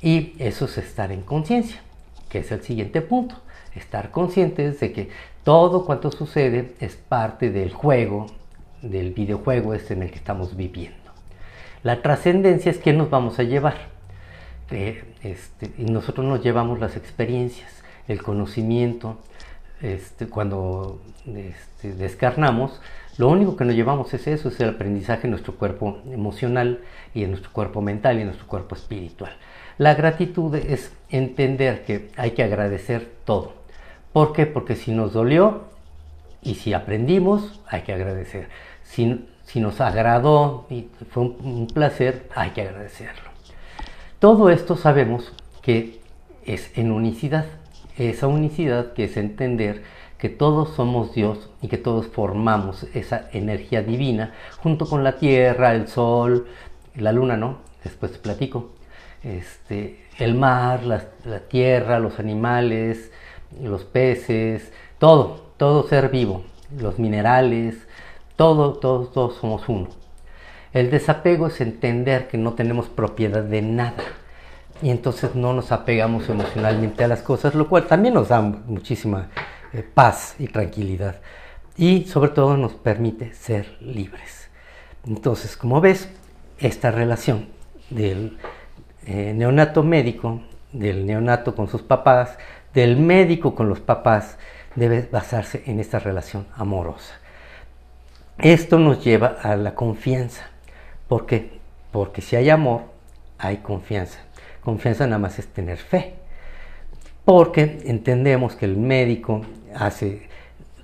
Y 0.00 0.34
eso 0.38 0.66
es 0.66 0.78
estar 0.78 1.10
en 1.10 1.22
conciencia, 1.22 1.80
que 2.28 2.38
es 2.38 2.52
el 2.52 2.62
siguiente 2.62 3.00
punto. 3.00 3.36
Estar 3.74 4.10
conscientes 4.10 4.80
de 4.80 4.92
que 4.92 5.08
todo 5.42 5.84
cuanto 5.84 6.10
sucede 6.10 6.74
es 6.80 6.96
parte 6.96 7.50
del 7.50 7.72
juego, 7.72 8.26
del 8.82 9.12
videojuego 9.12 9.74
este 9.74 9.94
en 9.94 10.02
el 10.02 10.10
que 10.10 10.16
estamos 10.16 10.56
viviendo. 10.56 10.98
La 11.82 12.00
trascendencia 12.00 12.70
es 12.70 12.78
que 12.78 12.92
nos 12.92 13.10
vamos 13.10 13.38
a 13.38 13.42
llevar. 13.42 13.76
Este, 14.70 15.70
nosotros 15.78 16.26
nos 16.26 16.42
llevamos 16.42 16.80
las 16.80 16.96
experiencias, 16.96 17.82
el 18.08 18.22
conocimiento. 18.22 19.18
Este, 19.82 20.28
cuando 20.28 21.02
este, 21.26 21.92
descarnamos, 21.92 22.80
lo 23.18 23.28
único 23.28 23.56
que 23.56 23.64
nos 23.64 23.74
llevamos 23.74 24.14
es 24.14 24.26
eso, 24.26 24.48
es 24.48 24.58
el 24.60 24.70
aprendizaje 24.70 25.26
en 25.26 25.32
nuestro 25.32 25.56
cuerpo 25.56 25.98
emocional 26.10 26.80
y 27.12 27.22
en 27.22 27.30
nuestro 27.30 27.52
cuerpo 27.52 27.82
mental 27.82 28.16
y 28.16 28.20
en 28.20 28.28
nuestro 28.28 28.46
cuerpo 28.46 28.74
espiritual. 28.76 29.32
La 29.76 29.94
gratitud 29.94 30.54
es 30.54 30.92
entender 31.10 31.84
que 31.84 32.08
hay 32.16 32.30
que 32.30 32.44
agradecer 32.44 33.10
todo. 33.24 33.63
¿Por 34.14 34.32
qué? 34.32 34.46
Porque 34.46 34.76
si 34.76 34.92
nos 34.92 35.12
dolió 35.12 35.64
y 36.40 36.54
si 36.54 36.72
aprendimos, 36.72 37.60
hay 37.66 37.82
que 37.82 37.92
agradecer. 37.92 38.48
Si, 38.84 39.60
nos 39.60 39.80
agradó 39.80 40.66
y 40.70 40.88
fue 41.10 41.24
un, 41.24 41.66
placer, 41.66 42.28
hay 42.32 42.50
que 42.50 42.62
agradecerlo. 42.62 43.30
Todo 44.20 44.50
esto 44.50 44.76
sabemos 44.76 45.32
que 45.62 45.98
es 46.44 46.70
en 46.78 46.92
unicidad. 46.92 47.46
Esa 47.98 48.28
unicidad 48.28 48.92
que 48.92 49.04
es 49.04 49.16
entender 49.16 49.82
que 50.16 50.28
todos 50.28 50.76
somos 50.76 51.12
Dios 51.12 51.50
y 51.60 51.66
que 51.66 51.76
todos 51.76 52.06
formamos 52.06 52.84
esa 52.94 53.28
energía 53.32 53.82
divina 53.82 54.32
junto 54.58 54.86
con 54.86 55.02
la 55.02 55.16
tierra, 55.16 55.74
el 55.74 55.88
sol, 55.88 56.46
la 56.94 57.10
luna, 57.10 57.36
¿no? 57.36 57.58
Después 57.82 58.12
te 58.12 58.18
platico 58.18 58.70
este, 59.24 60.04
el 60.18 60.34
mar, 60.34 60.84
la, 60.84 61.00
tierra, 61.48 61.98
los 61.98 62.20
animales, 62.20 63.10
los 63.62 63.84
peces, 63.84 64.72
todo, 64.98 65.46
todo 65.56 65.86
ser 65.88 66.08
vivo, 66.08 66.42
los 66.78 66.98
minerales, 66.98 67.76
todo, 68.36 68.74
todos, 68.74 69.12
todos 69.12 69.36
somos 69.36 69.68
uno. 69.68 69.88
El 70.72 70.90
desapego 70.90 71.46
es 71.46 71.60
entender 71.60 72.28
que 72.28 72.38
no 72.38 72.54
tenemos 72.54 72.88
propiedad 72.88 73.44
de 73.44 73.62
nada 73.62 74.02
y 74.82 74.90
entonces 74.90 75.34
no 75.34 75.52
nos 75.52 75.70
apegamos 75.70 76.28
emocionalmente 76.28 77.04
a 77.04 77.08
las 77.08 77.22
cosas, 77.22 77.54
lo 77.54 77.68
cual 77.68 77.86
también 77.86 78.14
nos 78.14 78.28
da 78.28 78.40
muchísima 78.40 79.30
eh, 79.72 79.82
paz 79.82 80.34
y 80.38 80.48
tranquilidad 80.48 81.16
y 81.76 82.04
sobre 82.04 82.30
todo 82.30 82.56
nos 82.56 82.74
permite 82.74 83.34
ser 83.34 83.76
libres. 83.80 84.50
Entonces, 85.06 85.56
como 85.56 85.80
ves, 85.80 86.08
esta 86.58 86.90
relación 86.90 87.48
del 87.90 88.38
eh, 89.06 89.32
neonato 89.34 89.82
médico, 89.82 90.40
del 90.72 91.06
neonato 91.06 91.54
con 91.54 91.68
sus 91.68 91.82
papás, 91.82 92.38
del 92.74 92.96
médico 92.96 93.54
con 93.54 93.68
los 93.68 93.80
papás, 93.80 94.36
debe 94.74 95.08
basarse 95.10 95.62
en 95.66 95.80
esta 95.80 95.98
relación 95.98 96.46
amorosa. 96.56 97.14
Esto 98.38 98.78
nos 98.78 99.04
lleva 99.04 99.36
a 99.42 99.56
la 99.56 99.74
confianza. 99.74 100.48
¿Por 101.08 101.26
qué? 101.26 101.60
Porque 101.92 102.20
si 102.20 102.36
hay 102.36 102.50
amor, 102.50 102.82
hay 103.38 103.58
confianza. 103.58 104.18
Confianza 104.62 105.06
nada 105.06 105.18
más 105.18 105.38
es 105.38 105.46
tener 105.46 105.78
fe. 105.78 106.14
Porque 107.24 107.82
entendemos 107.86 108.56
que 108.56 108.64
el 108.64 108.76
médico 108.76 109.42
hace 109.74 110.28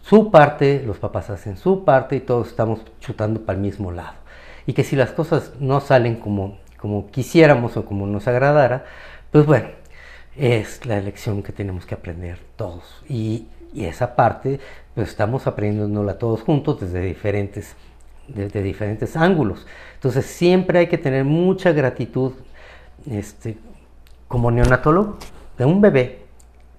su 0.03 0.31
parte, 0.31 0.83
los 0.87 0.99
papás 0.99 1.29
hacen 1.31 1.57
su 1.57 1.85
parte 1.85 2.17
y 2.17 2.21
todos 2.21 2.49
estamos 2.49 2.81
chutando 3.01 3.45
para 3.45 3.57
el 3.57 3.63
mismo 3.63 3.91
lado. 3.91 4.15
Y 4.67 4.73
que 4.73 4.85
si 4.85 4.95
las 4.95 5.11
cosas 5.11 5.53
no 5.59 5.81
salen 5.81 6.17
como 6.17 6.59
como 6.81 7.11
quisiéramos 7.11 7.77
o 7.77 7.85
como 7.85 8.07
nos 8.07 8.27
agradara, 8.27 8.87
pues 9.31 9.45
bueno, 9.45 9.69
es 10.41 10.87
la 10.87 11.01
lección 11.01 11.43
que 11.43 11.53
tenemos 11.53 11.87
que 11.87 11.95
aprender 11.95 12.39
todos. 12.57 13.03
Y, 13.09 13.47
esa 13.77 14.17
parte, 14.17 14.59
pues 14.97 15.11
estamos 15.11 15.47
aprendiéndola 15.47 16.19
todos 16.19 16.43
juntos 16.43 16.81
desde 16.81 17.03
diferentes, 17.03 17.77
desde 18.27 18.65
diferentes 18.65 19.17
ángulos. 19.17 19.65
Entonces 19.95 20.27
siempre 20.27 20.81
hay 20.81 20.87
que 20.89 20.99
tener 20.99 21.25
mucha 21.25 21.71
gratitud 21.71 22.33
este, 23.09 23.57
como 24.27 24.51
neonatólogo 24.51 25.19
de 25.57 25.65
un 25.67 25.81
bebé 25.81 26.25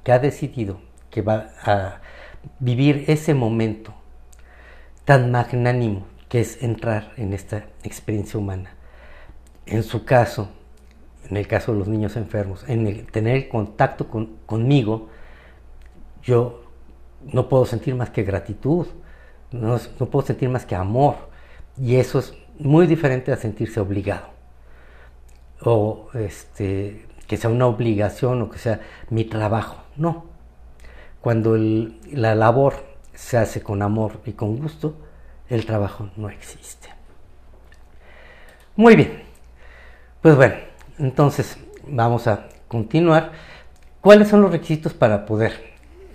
que 0.03 0.11
ha 0.11 0.19
decidido 0.19 0.81
que 1.09 1.21
va 1.21 1.51
a 1.63 2.01
vivir 2.59 3.05
ese 3.07 3.33
momento 3.33 3.93
tan 5.05 5.31
magnánimo 5.31 6.05
que 6.27 6.41
es 6.41 6.61
entrar 6.61 7.13
en 7.15 7.31
esta 7.31 7.67
experiencia 7.83 8.37
humana 8.37 8.71
en 9.65 9.83
su 9.83 10.03
caso, 10.03 10.49
en 11.31 11.37
el 11.37 11.47
caso 11.47 11.71
de 11.71 11.79
los 11.79 11.87
niños 11.87 12.17
enfermos, 12.17 12.65
en 12.67 12.85
el 12.85 13.05
tener 13.09 13.47
contacto 13.47 14.07
conmigo, 14.45 15.07
yo 16.21 16.65
no 17.23 17.47
puedo 17.47 17.65
sentir 17.65 17.95
más 17.95 18.09
que 18.09 18.23
gratitud, 18.23 18.87
no, 19.51 19.77
puedo 20.11 20.25
sentir 20.25 20.49
más 20.49 20.65
que 20.65 20.75
amor. 20.75 21.15
Y 21.77 21.95
eso 21.95 22.19
es 22.19 22.33
muy 22.59 22.85
diferente 22.85 23.31
a 23.31 23.37
sentirse 23.37 23.79
obligado. 23.79 24.27
O 25.63 26.09
este, 26.15 27.07
que 27.27 27.37
sea 27.37 27.49
una 27.49 27.67
obligación 27.67 28.41
o 28.41 28.49
que 28.49 28.59
sea 28.59 28.81
mi 29.09 29.23
trabajo. 29.23 29.77
No. 29.95 30.25
Cuando 31.21 31.55
la 31.57 32.35
labor 32.35 32.73
se 33.13 33.37
hace 33.37 33.61
con 33.61 33.81
amor 33.81 34.19
y 34.25 34.33
con 34.33 34.57
gusto, 34.57 34.97
el 35.47 35.65
trabajo 35.65 36.09
no 36.17 36.29
existe. 36.29 36.89
Muy 38.75 38.97
bien. 38.97 39.23
Pues 40.21 40.35
bueno, 40.35 40.55
entonces 41.01 41.57
vamos 41.87 42.27
a 42.27 42.47
continuar. 42.67 43.31
¿Cuáles 43.99 44.29
son 44.29 44.41
los 44.41 44.51
requisitos 44.51 44.93
para 44.93 45.25
poder 45.25 45.53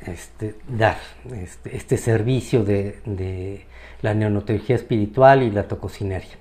este, 0.06 0.54
dar 0.68 0.96
este, 1.32 1.76
este 1.76 1.96
servicio 1.96 2.64
de, 2.64 3.66
la 4.02 4.14
neonatología 4.14 4.76
espiritual 4.76 5.42
y 5.42 5.50
la 5.50 5.68
tococineria? 5.68 6.36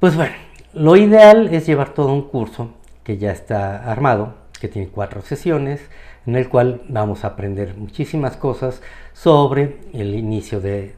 Pues 0.00 0.16
bueno, 0.16 0.34
lo 0.74 0.96
ideal 0.96 1.52
es 1.52 1.66
llevar 1.66 1.94
todo 1.94 2.12
un 2.12 2.28
curso 2.28 2.74
que 3.04 3.18
ya 3.18 3.32
está 3.32 3.90
armado, 3.90 4.34
que 4.60 4.68
tiene 4.68 4.88
cuatro 4.88 5.22
sesiones, 5.22 5.80
en 6.26 6.36
el 6.36 6.48
cual 6.48 6.82
vamos 6.88 7.24
a 7.24 7.28
aprender 7.28 7.74
muchísimas 7.76 8.36
cosas 8.36 8.82
sobre 9.14 9.78
el 9.92 10.14
inicio 10.14 10.60
de, 10.60 10.94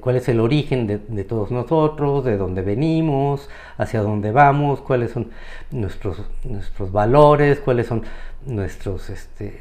cuál 0.00 0.16
es 0.16 0.28
el 0.28 0.40
origen 0.40 0.86
de, 0.86 1.24
todos 1.24 1.50
nosotros, 1.50 2.24
de 2.24 2.36
dónde 2.36 2.62
venimos, 2.62 3.50
hacia 3.76 4.00
dónde 4.00 4.30
vamos, 4.30 4.80
cuáles 4.80 5.10
son 5.10 5.30
nuestros, 5.70 6.22
nuestros 6.44 6.90
valores, 6.90 7.60
cuáles 7.60 7.86
son 7.86 8.04
nuestros, 8.46 9.10
este, 9.10 9.60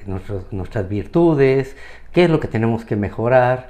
nuestras 0.52 0.88
virtudes, 0.88 1.76
qué 2.12 2.26
es 2.26 2.30
lo 2.30 2.40
que 2.40 2.48
tenemos 2.48 2.86
que 2.86 2.96
mejorar 2.96 3.68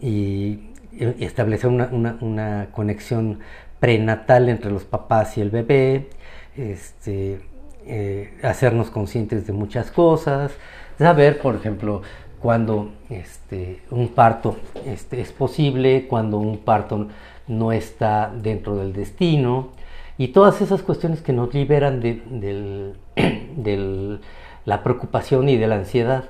y, 0.00 0.70
establecer 0.98 1.68
una, 1.68 2.16
una, 2.22 2.68
conexión 2.72 3.40
prenatal 3.80 4.48
entre 4.48 4.70
los 4.70 4.84
papás 4.84 5.36
y 5.36 5.42
el 5.42 5.50
bebé, 5.50 6.08
este, 6.56 7.40
eh, 7.86 8.36
hacernos 8.42 8.90
conscientes 8.90 9.46
de 9.46 9.52
muchas 9.52 9.90
cosas, 9.90 10.52
saber, 10.98 11.40
por 11.40 11.54
ejemplo, 11.54 12.02
cuando 12.40 12.92
este, 13.10 13.80
un 13.90 14.08
parto 14.08 14.56
este, 14.84 15.20
es 15.20 15.32
posible, 15.32 16.06
cuando 16.08 16.38
un 16.38 16.58
parto 16.58 17.08
no 17.48 17.72
está 17.72 18.32
dentro 18.34 18.76
del 18.76 18.92
destino, 18.92 19.70
y 20.18 20.28
todas 20.28 20.60
esas 20.62 20.82
cuestiones 20.82 21.20
que 21.20 21.32
nos 21.32 21.52
liberan 21.52 22.00
de, 22.00 22.94
la 24.64 24.82
preocupación 24.82 25.48
y 25.48 25.56
de 25.56 25.66
la 25.66 25.76
ansiedad. 25.76 26.24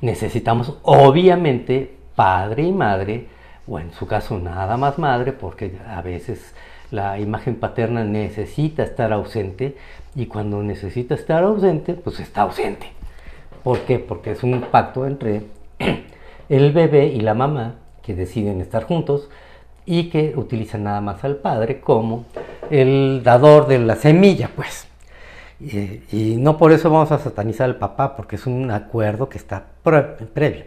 necesitamos 0.00 0.78
obviamente 0.82 1.96
padre 2.16 2.64
y 2.64 2.72
madre, 2.72 3.28
o 3.68 3.78
en 3.78 3.92
su 3.92 4.06
caso 4.06 4.38
nada 4.38 4.76
más 4.76 4.98
madre, 4.98 5.32
porque 5.32 5.78
a 5.86 6.02
veces 6.02 6.54
la 6.90 7.18
imagen 7.18 7.56
paterna 7.56 8.04
necesita 8.04 8.82
estar 8.82 9.12
ausente 9.12 9.76
y 10.14 10.26
cuando 10.26 10.62
necesita 10.62 11.14
estar 11.14 11.44
ausente, 11.44 11.94
pues 11.94 12.20
está 12.20 12.42
ausente. 12.42 12.86
¿Por 13.62 13.80
qué? 13.80 13.98
Porque 13.98 14.32
es 14.32 14.42
un 14.42 14.62
pacto 14.62 15.06
entre 15.06 15.42
el 16.48 16.72
bebé 16.72 17.06
y 17.06 17.20
la 17.20 17.34
mamá 17.34 17.76
que 18.02 18.14
deciden 18.14 18.60
estar 18.60 18.84
juntos 18.84 19.28
y 19.86 20.10
que 20.10 20.34
utilizan 20.36 20.84
nada 20.84 21.00
más 21.00 21.24
al 21.24 21.36
padre 21.36 21.80
como 21.80 22.24
el 22.70 23.22
dador 23.24 23.66
de 23.66 23.78
la 23.78 23.96
semilla, 23.96 24.50
pues. 24.54 24.86
Y, 25.60 26.36
no 26.38 26.56
por 26.56 26.72
eso 26.72 26.90
vamos 26.90 27.12
a 27.12 27.18
satanizar 27.18 27.68
al 27.68 27.76
papá, 27.76 28.16
porque 28.16 28.36
es 28.36 28.46
un 28.46 28.70
acuerdo 28.70 29.28
que 29.28 29.36
está 29.36 29.66
previo. 29.82 30.64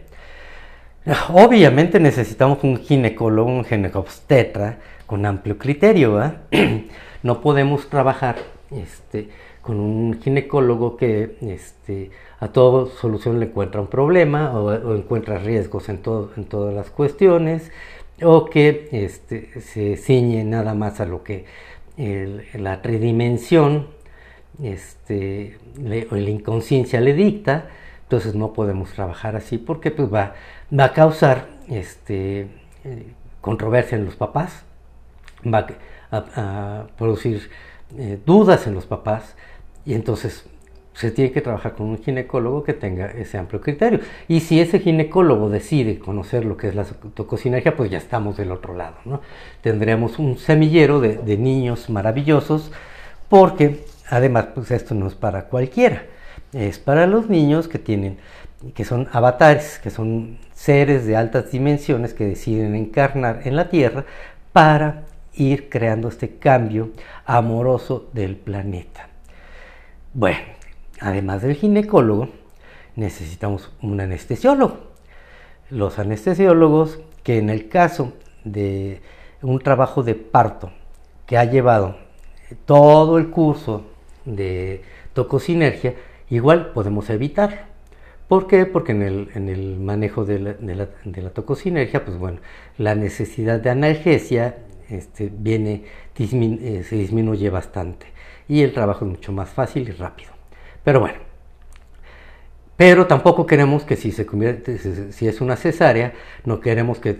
Obviamente 1.30 1.98
necesitamos 1.98 2.62
un 2.62 2.78
ginecólogo, 2.78 3.50
un 3.50 3.64
ginecobstetra 3.64 4.78
con 5.06 5.26
amplio 5.26 5.58
criterio. 5.58 6.32
no 7.22 7.40
podemos 7.40 7.88
trabajar 7.88 8.36
este, 8.70 9.28
con 9.62 9.80
un 9.80 10.20
ginecólogo 10.20 10.96
que 10.96 11.36
este, 11.40 12.10
a 12.40 12.48
toda 12.48 12.90
solución 12.90 13.40
le 13.40 13.46
encuentra 13.46 13.80
un 13.80 13.88
problema 13.88 14.58
o, 14.58 14.94
encuentra 14.94 15.38
riesgos 15.38 15.88
en, 15.88 15.98
todo, 15.98 16.30
en 16.36 16.44
todas 16.44 16.74
las 16.74 16.90
cuestiones 16.90 17.70
o 18.22 18.44
que 18.46 18.88
este, 18.92 19.60
se 19.60 19.96
ciñe 19.96 20.44
nada 20.44 20.74
más 20.74 21.00
a 21.00 21.06
lo 21.06 21.22
que 21.22 21.46
la 22.54 22.82
tridimensión 22.82 23.88
o 24.58 26.16
la 26.16 26.30
inconsciencia 26.30 27.00
le 27.00 27.12
dicta, 27.12 27.68
entonces 28.02 28.34
no 28.34 28.52
podemos 28.52 28.92
trabajar 28.92 29.36
así 29.36 29.58
porque 29.58 29.90
pues, 29.90 30.12
va, 30.12 30.34
a 30.76 30.92
causar 30.92 31.48
eh, 31.68 32.48
controversia 33.40 33.96
en 33.98 34.04
los 34.04 34.16
papás, 34.16 34.64
va 35.44 35.66
a, 36.10 36.86
producir 36.96 37.50
eh, 37.98 38.18
dudas 38.24 38.66
en 38.66 38.74
los 38.74 38.86
papás 38.86 39.34
y 39.84 39.94
entonces 39.94 40.44
se 40.94 41.10
tiene 41.10 41.32
que 41.32 41.40
trabajar 41.40 41.74
con 41.74 41.86
un 41.86 41.98
ginecólogo 41.98 42.62
que 42.62 42.72
tenga 42.72 43.06
ese 43.06 43.36
amplio 43.36 43.60
criterio. 43.60 44.00
Y 44.28 44.40
si 44.40 44.60
ese 44.60 44.78
ginecólogo 44.78 45.50
decide 45.50 45.98
conocer 45.98 46.44
lo 46.44 46.56
que 46.56 46.68
es 46.68 46.74
la 46.74 46.84
tocosinergia, 46.84 47.76
pues 47.76 47.90
ya 47.90 47.98
estamos 47.98 48.36
del 48.36 48.52
otro 48.52 48.74
lado. 48.76 48.96
¿no? 49.04 49.20
Tendremos 49.60 50.18
un 50.18 50.38
semillero 50.38 51.00
de, 51.00 51.16
de, 51.16 51.36
niños 51.36 51.90
maravillosos, 51.90 52.70
porque 53.28 53.84
además, 54.08 54.46
pues 54.54 54.70
esto 54.70 54.94
no 54.94 55.08
es 55.08 55.14
para 55.14 55.46
cualquiera, 55.46 56.04
es 56.52 56.78
para 56.78 57.06
los 57.08 57.28
niños 57.28 57.66
que 57.66 57.80
tienen, 57.80 58.18
que 58.74 58.84
son 58.84 59.08
avatares, 59.10 59.80
que 59.80 59.90
son 59.90 60.38
seres 60.54 61.06
de 61.06 61.16
altas 61.16 61.50
dimensiones 61.50 62.14
que 62.14 62.24
deciden 62.24 62.76
encarnar 62.76 63.40
en 63.44 63.56
la 63.56 63.68
Tierra 63.68 64.04
para 64.52 65.02
ir 65.36 65.68
creando 65.68 66.08
este 66.08 66.36
cambio 66.36 66.90
amoroso 67.24 68.08
del 68.12 68.36
planeta. 68.36 69.08
Bueno, 70.12 70.38
además 71.00 71.42
del 71.42 71.54
ginecólogo, 71.54 72.28
necesitamos 72.96 73.70
un 73.82 74.00
anestesiólogo. 74.00 74.78
Los 75.70 75.98
anestesiólogos 75.98 77.00
que 77.22 77.38
en 77.38 77.50
el 77.50 77.68
caso 77.68 78.12
de 78.44 79.00
un 79.42 79.58
trabajo 79.58 80.02
de 80.02 80.14
parto 80.14 80.70
que 81.26 81.36
ha 81.38 81.44
llevado 81.44 81.96
todo 82.66 83.18
el 83.18 83.30
curso 83.30 83.84
de 84.24 84.82
tocosinergia, 85.14 85.94
igual 86.30 86.72
podemos 86.72 87.10
evitar. 87.10 87.66
¿Por 88.28 88.46
qué? 88.46 88.66
Porque 88.66 88.92
en 88.92 89.48
el, 89.48 89.78
manejo 89.78 90.24
de 90.24 90.38
la, 90.38 91.30
tocosinergia, 91.30 92.04
pues 92.04 92.16
bueno, 92.18 92.38
la 92.78 92.94
necesidad 92.94 93.60
de 93.60 93.70
analgesia 93.70 94.56
este, 94.94 95.30
viene, 95.32 95.84
eh, 96.18 96.84
se 96.88 96.96
disminuye 96.96 97.50
bastante 97.50 98.06
y 98.48 98.62
el 98.62 98.72
trabajo 98.72 99.04
es 99.04 99.10
mucho 99.10 99.32
más 99.32 99.48
fácil 99.50 99.88
y 99.88 99.92
rápido. 99.92 100.30
Pero 100.82 101.00
bueno, 101.00 101.18
pero 102.76 103.06
tampoco 103.06 103.46
queremos 103.46 103.84
que 103.84 103.96
si 103.96 104.10
se 104.10 104.26
convierte, 104.26 104.78
si 105.12 105.28
es 105.28 105.40
una 105.40 105.56
cesárea, 105.56 106.12
no 106.44 106.60
queremos 106.60 106.98
que, 106.98 107.14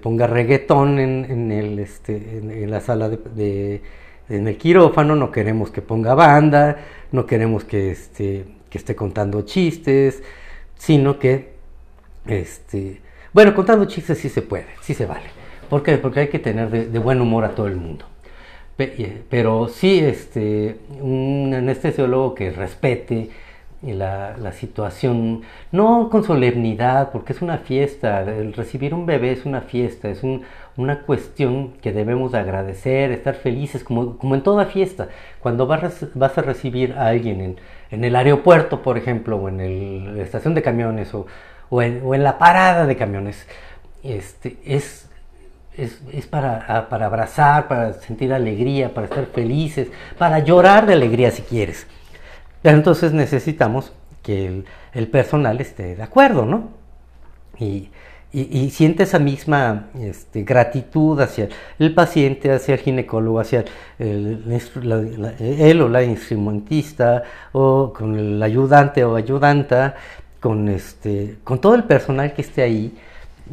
ponga 0.00 0.26
reggaetón 0.26 0.98
en, 0.98 1.52
el, 1.52 1.78
este, 1.78 2.38
en, 2.38 2.70
la 2.70 2.80
sala 2.80 3.10
de, 3.10 3.82
en 4.28 4.48
el 4.48 4.56
quirófano, 4.56 5.14
no 5.16 5.30
queremos 5.30 5.70
que 5.70 5.82
ponga 5.82 6.14
banda, 6.14 6.78
no 7.12 7.26
queremos 7.26 7.64
que, 7.64 7.90
este, 7.90 8.46
que 8.70 8.78
esté 8.78 8.96
contando 8.96 9.42
chistes, 9.42 10.22
sino 10.76 11.18
que, 11.18 11.52
este, 12.26 13.02
bueno, 13.34 13.54
contando 13.54 13.84
chistes 13.84 14.16
sí 14.16 14.30
se 14.30 14.40
puede, 14.40 14.66
sí 14.80 14.94
se 14.94 15.04
vale. 15.04 15.37
¿Por 15.68 15.82
qué? 15.82 15.98
Porque 15.98 16.20
hay 16.20 16.28
que 16.28 16.38
tener 16.38 16.70
de 16.70 16.98
buen 16.98 17.20
humor 17.20 17.44
a 17.44 17.50
todo 17.50 17.66
el 17.66 17.76
mundo. 17.76 18.04
Pero 19.28 19.66
sí, 19.66 19.98
este, 19.98 20.78
un 21.00 21.52
anestesiólogo 21.52 22.36
que 22.36 22.52
respete 22.52 23.28
la, 23.82 24.36
la, 24.36 24.52
situación, 24.52 25.42
no 25.72 26.08
con 26.10 26.22
solemnidad, 26.22 27.10
porque 27.10 27.32
es 27.32 27.42
una 27.42 27.58
fiesta, 27.58 28.20
el 28.22 28.52
recibir 28.52 28.94
un 28.94 29.04
bebé 29.04 29.32
es 29.32 29.46
una 29.46 29.62
fiesta, 29.62 30.08
es 30.08 30.22
una 30.76 31.00
cuestión 31.02 31.72
que 31.82 31.92
debemos 31.92 32.34
agradecer, 32.34 33.10
estar 33.10 33.34
felices, 33.34 33.82
como, 33.82 34.16
como 34.16 34.36
en 34.36 34.42
toda 34.42 34.66
fiesta. 34.66 35.08
Cuando 35.40 35.66
vas, 35.66 36.06
vas 36.14 36.38
a 36.38 36.42
recibir 36.42 36.92
a 36.92 37.08
alguien 37.08 37.40
en, 37.40 37.56
en, 37.90 38.04
el 38.04 38.14
aeropuerto, 38.14 38.82
por 38.82 38.96
ejemplo, 38.96 39.38
o 39.38 39.48
en 39.48 39.60
el, 39.60 40.16
la 40.18 40.22
estación 40.22 40.54
de 40.54 40.62
camiones, 40.62 41.12
o, 41.14 41.26
o, 41.68 41.82
en, 41.82 42.00
o 42.04 42.14
en 42.14 42.22
la 42.22 42.38
parada 42.38 42.86
de 42.86 42.96
camiones, 42.96 43.44
este, 44.04 44.56
es 44.64 45.07
es, 45.78 46.26
para, 46.26 46.88
para, 46.88 47.06
abrazar, 47.06 47.68
para 47.68 47.92
sentir 47.94 48.32
alegría, 48.32 48.92
para 48.92 49.06
estar 49.06 49.26
felices, 49.26 49.88
para 50.18 50.40
llorar 50.40 50.86
de 50.86 50.94
alegría 50.94 51.30
si 51.30 51.42
quieres. 51.42 51.86
Pero 52.62 52.76
entonces 52.76 53.12
necesitamos 53.12 53.92
que 54.22 54.64
el, 54.92 55.06
personal 55.08 55.60
esté 55.60 55.94
de 55.94 56.02
acuerdo, 56.02 56.44
¿no? 56.44 56.70
Y, 57.60 57.90
y, 58.32 58.70
siente 58.70 59.04
esa 59.04 59.18
misma 59.18 59.86
este, 59.98 60.42
gratitud 60.42 61.18
hacia 61.20 61.48
el 61.78 61.94
paciente, 61.94 62.52
hacia 62.52 62.74
el 62.74 62.80
ginecólogo, 62.80 63.40
hacia 63.40 63.64
el, 63.98 64.60
él 65.40 65.80
o 65.80 65.88
la 65.88 66.02
instrumentista, 66.02 67.22
o 67.52 67.92
con 67.92 68.16
el 68.16 68.42
ayudante 68.42 69.04
o 69.04 69.16
ayudanta, 69.16 69.94
con, 70.40 70.68
este, 70.68 71.36
con 71.44 71.60
todo 71.60 71.74
el 71.74 71.84
personal 71.84 72.34
que 72.34 72.42
esté 72.42 72.62
ahí 72.62 72.98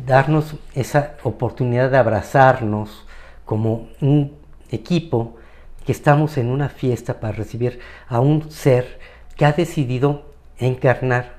darnos 0.05 0.55
esa 0.73 1.15
oportunidad 1.23 1.91
de 1.91 1.97
abrazarnos 1.97 3.05
como 3.45 3.89
un 4.01 4.37
equipo 4.69 5.37
que 5.85 5.91
estamos 5.91 6.37
en 6.37 6.49
una 6.49 6.69
fiesta 6.69 7.19
para 7.19 7.33
recibir 7.33 7.79
a 8.07 8.19
un 8.19 8.51
ser 8.51 8.99
que 9.35 9.45
ha 9.45 9.51
decidido 9.51 10.25
encarnar 10.57 11.35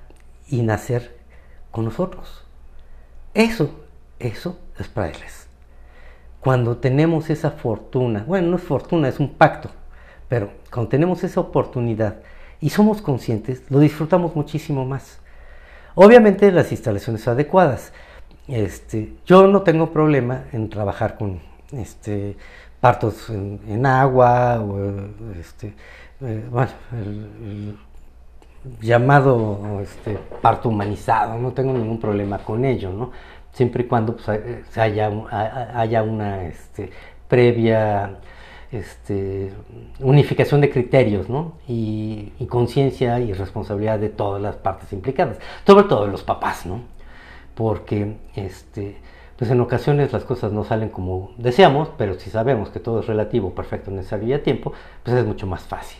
y 0.48 0.62
nacer 0.62 1.16
con 1.70 1.84
nosotros. 1.84 2.44
Eso, 3.34 3.70
eso 4.18 4.58
es 4.78 4.90
ellos. 4.96 5.46
Cuando 6.40 6.76
tenemos 6.76 7.28
esa 7.28 7.50
fortuna, 7.50 8.24
bueno, 8.26 8.48
no 8.48 8.56
es 8.56 8.62
fortuna, 8.62 9.08
es 9.08 9.18
un 9.18 9.34
pacto, 9.34 9.70
pero 10.28 10.52
cuando 10.72 10.90
tenemos 10.90 11.24
esa 11.24 11.40
oportunidad 11.40 12.20
y 12.60 12.70
somos 12.70 13.02
conscientes, 13.02 13.62
lo 13.68 13.80
disfrutamos 13.80 14.36
muchísimo 14.36 14.84
más. 14.84 15.18
Obviamente 15.94 16.52
las 16.52 16.70
instalaciones 16.72 17.26
adecuadas. 17.26 17.92
Este, 18.48 19.14
yo 19.26 19.46
no 19.48 19.62
tengo 19.62 19.90
problema 19.92 20.44
en 20.52 20.68
trabajar 20.70 21.18
con 21.18 21.40
este, 21.72 22.36
partos 22.80 23.28
en, 23.30 23.84
agua 23.86 24.60
o 24.60 24.78
este, 25.38 25.74
eh, 26.20 26.44
bueno, 26.50 26.70
llamado 28.80 29.80
este, 29.82 30.18
parto 30.40 30.68
humanizado, 30.68 31.38
no 31.38 31.52
tengo 31.52 31.72
ningún 31.72 31.98
problema 31.98 32.38
con 32.38 32.64
ello, 32.64 32.92
¿no? 32.92 33.10
siempre 33.56 33.84
y 33.84 33.86
cuando 33.86 34.16
pues, 34.16 34.28
eh, 34.28 34.64
haya, 34.76 36.02
una 36.02 36.44
este, 36.44 36.90
previa 37.26 38.18
este, 38.70 39.50
unificación 40.00 40.60
de 40.60 40.70
criterios 40.70 41.26
y, 41.66 42.32
y 42.38 42.46
conciencia 42.46 43.18
y 43.18 43.32
responsabilidad 43.32 43.98
de 43.98 44.10
todas 44.10 44.42
las 44.42 44.56
partes 44.56 44.92
implicadas, 44.92 45.38
sobre 45.66 45.84
todo 45.84 46.04
de 46.04 46.12
los 46.12 46.22
papás, 46.22 46.66
¿no? 46.66 46.95
Porque 47.56 48.18
este, 48.36 48.96
pues 49.36 49.50
en 49.50 49.60
ocasiones 49.60 50.12
las 50.12 50.22
cosas 50.22 50.52
no 50.52 50.62
salen 50.62 50.90
como 50.90 51.32
deseamos, 51.38 51.90
pero 51.98 52.14
si 52.14 52.30
sabemos 52.30 52.70
que 52.70 52.78
todo 52.78 53.00
es 53.00 53.06
relativo, 53.06 53.52
perfecto, 53.54 53.90
necesario 53.90 54.28
y 54.28 54.32
a 54.34 54.42
tiempo, 54.44 54.72
pues 55.02 55.16
es 55.16 55.26
mucho 55.26 55.48
más 55.48 55.62
fácil. 55.62 55.98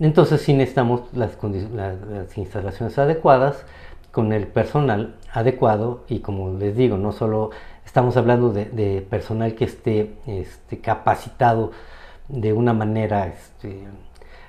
Entonces 0.00 0.40
sí 0.40 0.54
necesitamos 0.54 1.02
las, 1.12 1.36
las 1.74 2.38
instalaciones 2.38 2.96
adecuadas, 2.98 3.66
con 4.10 4.32
el 4.32 4.46
personal 4.46 5.16
adecuado 5.32 6.04
y 6.08 6.20
como 6.20 6.58
les 6.58 6.76
digo, 6.76 6.96
no 6.96 7.12
solo 7.12 7.50
estamos 7.84 8.16
hablando 8.16 8.52
de, 8.52 9.06
personal 9.08 9.54
que 9.54 9.64
esté 9.64 10.14
este, 10.26 10.80
capacitado 10.80 11.72
de 12.28 12.52
una 12.52 12.72
manera 12.72 13.28
este, 13.28 13.86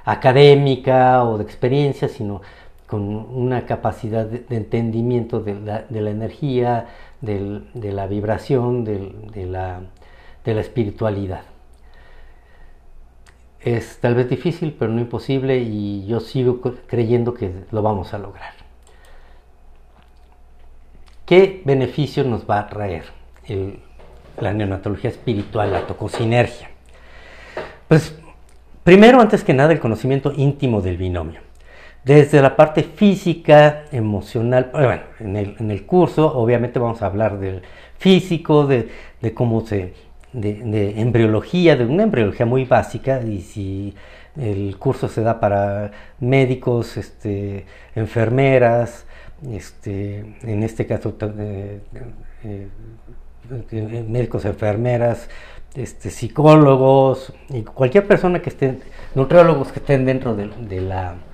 académica 0.05 1.23
o 1.23 1.37
de 1.37 1.43
experiencia, 1.43 2.07
sino 2.07 2.41
con 2.89 3.03
una 3.07 3.67
capacidad 3.67 4.25
de, 4.25 4.43
entendimiento 4.49 5.41
de 5.41 5.53
la, 5.53 6.09
energía, 6.09 6.87
de 7.21 7.91
la 7.93 8.07
vibración, 8.07 8.83
de, 8.83 9.45
la, 9.45 9.81
espiritualidad. 10.43 11.43
Es 13.59 13.99
tal 13.99 14.15
vez 14.15 14.27
difícil, 14.27 14.75
pero 14.77 14.91
no 14.91 14.99
imposible 15.01 15.59
y 15.59 16.07
yo 16.07 16.19
sigo 16.19 16.61
creyendo 16.87 17.35
que 17.35 17.51
lo 17.69 17.83
vamos 17.83 18.15
a 18.15 18.17
lograr. 18.17 18.53
¿Qué 21.27 21.61
beneficio 21.63 22.23
nos 22.23 22.49
va 22.49 22.57
a 22.57 22.67
traer 22.69 23.03
la 24.39 24.51
neonatología 24.51 25.11
espiritual, 25.11 25.73
la 25.73 25.85
tocosinergia? 25.85 26.71
Pues 27.87 28.15
primero, 28.83 29.21
antes 29.21 29.43
que 29.43 29.53
nada, 29.53 29.73
el 29.73 29.79
conocimiento 29.79 30.33
íntimo 30.35 30.81
del 30.81 30.97
binomio 30.97 31.48
desde 32.09 32.41
la 32.41 32.55
parte 32.55 32.81
física, 32.81 33.83
emocional, 33.91 34.71
bueno, 34.73 35.03
en 35.19 35.69
el, 35.69 35.85
curso 35.85 36.35
obviamente 36.35 36.79
vamos 36.79 37.03
a 37.03 37.05
hablar 37.05 37.37
del 37.37 37.61
físico, 37.99 38.65
de, 38.65 38.89
cómo 39.35 39.63
se, 39.63 39.93
de, 40.33 40.99
embriología, 40.99 41.75
de 41.75 41.85
una 41.85 42.01
embriología 42.01 42.47
muy 42.47 42.65
básica, 42.65 43.21
y 43.21 43.41
si 43.41 43.93
el 44.35 44.75
curso 44.79 45.07
se 45.07 45.21
da 45.21 45.39
para 45.39 45.91
médicos, 46.19 46.97
este, 46.97 47.67
enfermeras, 47.93 49.05
este, 49.47 50.25
en 50.41 50.63
este 50.63 50.87
caso 50.87 51.15
eh, 51.21 51.79
eh, 52.43 54.05
médicos, 54.07 54.45
enfermeras, 54.45 55.29
este, 55.75 56.09
psicólogos 56.09 57.33
y 57.49 57.61
cualquier 57.61 58.07
persona 58.07 58.41
que 58.41 58.49
esté, 58.49 58.79
nutriólogos 59.13 59.71
que 59.71 59.77
estén 59.77 60.05
dentro 60.05 60.35
de 60.35 60.81
la 60.81 61.28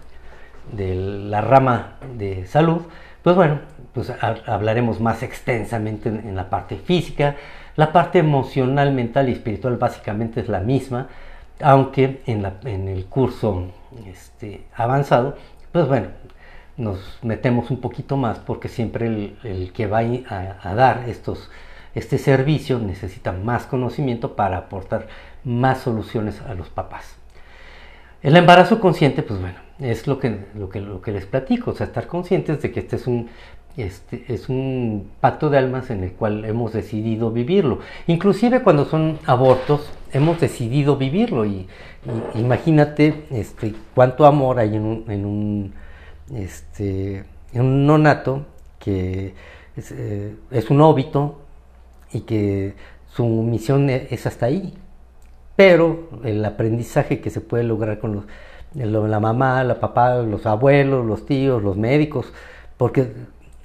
de 0.71 0.95
la 0.95 1.41
rama 1.41 1.97
de 2.17 2.45
salud, 2.47 2.81
pues 3.23 3.35
bueno, 3.35 3.59
pues 3.95 4.11
hablaremos 4.45 4.99
más 4.99 5.23
extensamente 5.23 6.09
en, 6.09 6.35
la 6.35 6.49
parte 6.49 6.75
física. 6.75 7.37
La 7.77 7.91
parte 7.91 8.19
emocional, 8.19 8.93
mental 8.93 9.29
y 9.29 9.31
espiritual 9.31 9.77
básicamente 9.77 10.41
es 10.41 10.49
la 10.49 10.59
misma, 10.59 11.07
aunque 11.61 12.21
en, 12.25 12.45
el 12.87 13.05
curso 13.05 13.71
este, 14.05 14.65
avanzado, 14.75 15.37
pues 15.71 15.87
bueno, 15.87 16.07
nos 16.77 17.19
metemos 17.23 17.71
un 17.71 17.79
poquito 17.79 18.17
más 18.17 18.37
porque 18.39 18.67
siempre 18.67 19.07
el, 19.43 19.71
que 19.73 19.87
va 19.87 19.99
a, 19.99 20.57
a, 20.61 20.75
dar 20.75 21.05
estos, 21.07 21.49
este 21.95 22.17
servicio 22.17 22.79
necesita 22.79 23.31
más 23.31 23.65
conocimiento 23.65 24.35
para 24.35 24.57
aportar 24.57 25.07
más 25.45 25.79
soluciones 25.79 26.41
a 26.41 26.53
los 26.53 26.69
papás. 26.69 27.15
El 28.21 28.35
embarazo 28.35 28.79
consciente, 28.81 29.23
pues 29.23 29.39
bueno, 29.39 29.64
es 29.79 30.07
lo 30.07 30.19
que, 30.19 30.45
lo 30.55 30.69
que, 30.69 30.79
lo 30.79 31.01
que 31.01 31.11
les 31.11 31.25
platico, 31.25 31.71
o 31.71 31.75
sea, 31.75 31.87
estar 31.87 32.07
conscientes 32.07 32.61
de 32.61 32.71
que 32.71 32.79
este 32.79 32.95
es 32.95 33.07
un, 33.07 33.29
este 33.77 34.23
es 34.29 34.47
un 34.47 35.11
pacto 35.19 35.49
de 35.49 35.57
almas 35.57 35.89
en 35.89 36.03
el 36.03 36.13
cual 36.13 36.45
hemos 36.45 36.73
decidido 36.73 37.31
vivirlo. 37.31 37.79
Inclusive 38.07 38.63
cuando 38.63 38.85
son 38.85 39.19
abortos, 39.25 39.89
hemos 40.13 40.39
decidido 40.39 40.95
vivirlo 40.95 41.45
y, 41.45 41.67
imagínate 42.35 43.25
este, 43.31 43.73
cuánto 43.93 44.25
amor 44.25 44.59
hay 44.59 44.75
en 44.75 44.83
un, 44.83 45.05
en 45.09 45.25
un, 45.25 45.73
este, 46.33 47.25
en 47.51 47.61
un 47.61 47.85
nonato 47.85 48.45
que 48.79 49.33
es, 49.75 49.91
eh, 49.91 50.35
es, 50.51 50.69
un 50.69 50.81
óbito 50.81 51.41
y 52.13 52.21
que 52.21 52.75
su 53.07 53.25
misión 53.25 53.89
e, 53.89 54.07
es 54.09 54.25
hasta 54.25 54.45
ahí. 54.45 54.73
Pero 55.57 56.09
el 56.23 56.43
aprendizaje 56.45 57.19
que 57.19 57.29
se 57.29 57.41
puede 57.41 57.63
lograr 57.63 57.99
con 57.99 58.13
los 58.13 58.25
la 58.75 59.19
mamá, 59.19 59.63
la 59.63 59.79
papá, 59.79 60.17
los 60.17 60.45
abuelos, 60.45 61.05
los 61.05 61.25
tíos, 61.25 61.63
los 61.63 61.77
médicos, 61.77 62.31
porque 62.77 63.13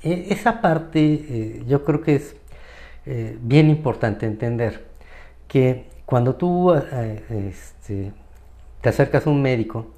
e, 0.02 0.26
esa 0.30 0.60
parte 0.60 1.00
eh, 1.00 1.64
yo 1.66 1.84
creo 1.84 2.00
que 2.00 2.16
es 2.16 2.36
eh, 3.06 3.36
bien 3.40 3.68
importante 3.70 4.26
entender 4.26 4.86
que 5.48 5.86
cuando 6.06 6.34
tú 6.34 6.72
eh, 6.72 7.50
este, 7.50 8.12
te 8.80 8.88
acercas 8.88 9.26
a 9.26 9.30
un 9.30 9.42
médico, 9.42 9.88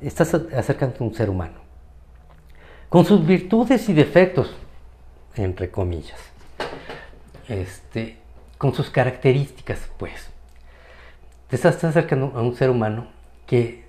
estás 0.00 0.34
acercando 0.34 0.96
a 1.00 1.04
un 1.04 1.14
ser 1.14 1.30
humano, 1.30 1.58
con 2.88 3.04
sus 3.04 3.24
virtudes 3.24 3.88
y 3.88 3.92
defectos, 3.92 4.54
entre 5.36 5.70
comillas, 5.70 6.18
este, 7.48 8.18
con 8.58 8.74
sus 8.74 8.90
características, 8.90 9.80
pues. 9.96 10.30
Te 11.48 11.56
estás 11.56 11.82
acercando 11.84 12.32
a 12.34 12.42
un 12.42 12.54
ser 12.54 12.70
humano 12.70 13.08
que 13.46 13.83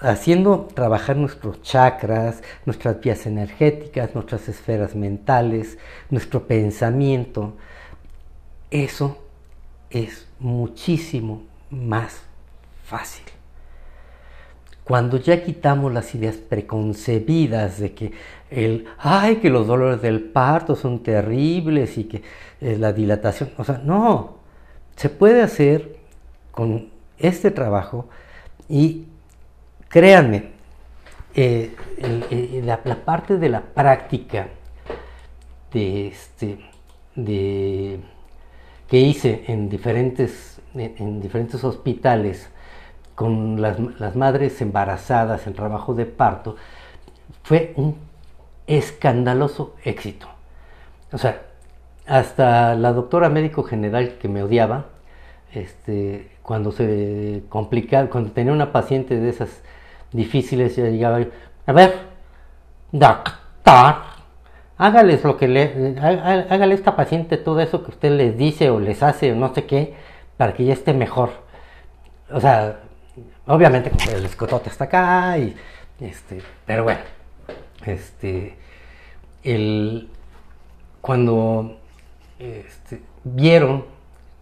haciendo 0.01 0.69
trabajar 0.75 1.17
nuestros 1.17 1.63
chakras, 1.63 2.43
nuestras 2.67 3.01
vías 3.01 3.27
energéticas, 3.27 4.15
nuestras 4.15 4.49
esferas 4.49 4.95
mentales, 4.95 5.79
nuestro 6.11 6.47
pensamiento. 6.47 7.55
Eso 8.71 9.19
es 9.91 10.29
muchísimo 10.39 11.43
más 11.71 12.23
fácil. 12.85 13.25
Cuando 14.85 15.17
ya 15.17 15.43
quitamos 15.43 15.95
las 15.95 16.15
ideas 16.15 16.37
preconcebidas 16.37 17.81
de 17.81 17.95
que 17.95 18.13
el, 18.51 18.85
ay, 18.99 19.37
que 19.37 19.49
los 19.49 19.67
dolores 19.67 20.03
del 20.03 20.21
parto 20.21 20.77
son 20.77 21.03
terribles 21.03 21.97
y 21.97 22.05
que 22.05 22.23
eh, 22.61 22.77
la 22.79 22.93
dilatación, 22.93 23.51
o 23.57 23.65
sea, 23.65 23.81
no, 23.83 24.44
se 24.97 25.09
puede 25.09 25.43
hacer 25.43 25.97
con 26.51 26.91
este 27.19 27.51
trabajo 27.51 28.09
y 28.69 29.07
créanme, 29.89 30.55
eh, 31.37 31.75
la, 32.65 32.83
parte 33.05 33.39
de 33.39 33.49
la 33.49 33.61
práctica 33.61 34.49
de 35.73 36.09
este, 36.09 36.59
de, 37.17 37.99
que 38.89 38.99
hice 38.99 39.45
en 39.49 39.69
diferentes, 39.69 40.61
en, 40.75 41.21
diferentes 41.21 41.65
hospitales 41.65 42.51
con 43.17 43.61
las, 43.61 43.79
las, 43.99 44.15
madres 44.15 44.61
embarazadas 44.61 45.47
en 45.49 45.55
trabajo 45.55 45.95
de 45.95 46.07
parto 46.07 46.55
fue 47.43 47.73
un 47.77 47.97
escandaloso 48.67 49.75
éxito. 49.85 50.29
O 51.13 51.19
sea, 51.19 51.43
hasta 52.07 52.75
la 52.75 52.93
doctora 52.93 53.29
médico 53.29 53.63
general 53.63 54.19
que 54.19 54.29
me 54.29 54.43
odiaba, 54.43 54.87
este, 55.53 56.31
cuando 56.43 56.73
se 56.73 57.45
complicaba, 57.49 58.09
cuando 58.11 58.33
tenía 58.33 58.53
una 58.53 58.73
paciente 58.73 59.19
de 59.19 59.31
esas 59.31 59.63
difíciles, 60.13 60.77
ya 60.77 60.85
llegaba, 60.85 61.21
a 61.67 61.73
ver, 61.73 61.95
doctor, 62.93 63.97
hágales 64.77 65.25
lo 65.25 65.37
que 65.37 65.49
le, 65.49 65.97
hágale 66.01 66.75
a 66.75 66.77
esta 66.77 66.97
paciente 66.97 67.37
todo 67.37 67.61
eso 67.61 67.83
que 67.85 67.91
usted 67.91 68.11
les 68.13 68.37
dice 68.37 68.71
o 68.71 68.81
les 68.81 69.03
hace 69.03 69.33
o 69.33 69.37
no 69.37 69.55
sé 69.55 69.65
qué, 69.65 69.95
para 70.37 70.55
que 70.55 70.65
ya 70.65 70.73
esté 70.73 70.93
mejor. 70.93 71.31
O 72.31 72.41
sea, 72.41 72.81
obviamente 73.47 73.93
el 74.13 74.25
escotote 74.25 74.69
está 74.71 74.85
acá 74.85 75.39
y 75.39 75.55
este, 76.01 76.43
pero 76.67 76.85
bueno, 76.85 77.01
este, 77.87 78.57
el, 79.45 80.09
cuando 81.01 81.79
este, 82.45 83.01
vieron 83.25 83.85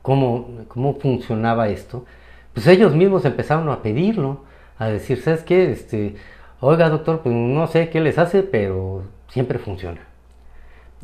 cómo, 0.02 0.48
cómo 0.68 0.94
funcionaba 0.94 1.68
esto, 1.68 2.04
pues 2.54 2.66
ellos 2.66 2.94
mismos 2.94 3.24
empezaron 3.24 3.68
a 3.70 3.82
pedirlo, 3.82 4.44
a 4.78 4.88
decir, 4.88 5.20
¿sabes 5.22 5.42
qué? 5.42 5.70
Este, 5.70 6.16
oiga 6.60 6.88
doctor, 6.88 7.20
pues 7.22 7.34
no 7.34 7.66
sé 7.66 7.88
qué 7.88 8.00
les 8.00 8.18
hace, 8.18 8.42
pero 8.42 9.04
siempre 9.28 9.58
funciona. 9.58 10.00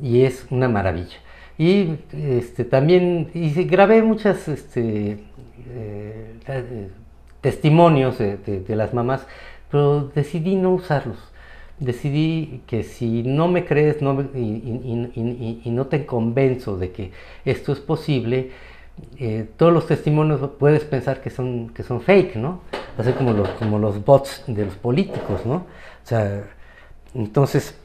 Y 0.00 0.22
es 0.22 0.46
una 0.50 0.68
maravilla. 0.68 1.18
Y 1.58 1.96
este, 2.12 2.64
también 2.64 3.30
y 3.34 3.50
grabé 3.64 4.02
muchas 4.02 4.46
este, 4.46 5.24
eh, 5.70 6.88
testimonios 7.40 8.18
de, 8.18 8.64
las 8.68 8.94
mamás, 8.94 9.26
pero 9.70 10.04
decidí 10.14 10.54
no 10.54 10.70
usarlos. 10.70 11.18
Decidí 11.80 12.62
que 12.66 12.82
si 12.82 13.22
no 13.22 13.46
me 13.48 13.64
crees 13.64 14.02
no 14.02 14.20
y, 14.34 15.62
no 15.66 15.86
te 15.86 16.04
convenzo 16.06 16.76
de 16.76 16.90
que 16.90 17.12
esto 17.44 17.72
es 17.72 17.78
posible, 17.78 18.50
eh, 19.18 19.48
todos 19.56 19.72
los 19.72 19.86
testimonios 19.86 20.40
puedes 20.58 20.84
pensar 20.84 21.20
que 21.20 21.30
son, 21.30 21.70
que 21.70 21.82
son 21.82 22.00
fake, 22.00 22.36
¿no? 22.36 22.62
Así 22.96 23.12
como 23.12 23.32
los, 23.32 23.48
como 23.50 23.78
los 23.78 24.04
bots 24.04 24.42
de 24.48 24.64
los 24.64 24.74
políticos, 24.74 25.46
¿no? 25.46 25.54
O 25.54 25.66
sea, 26.06 26.44
entonces, 27.14 27.76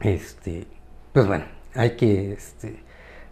este, 0.00 0.66
pues 1.12 1.26
bueno, 1.26 1.44
hay 1.74 1.90
que, 1.90 2.32
este, 2.32 2.80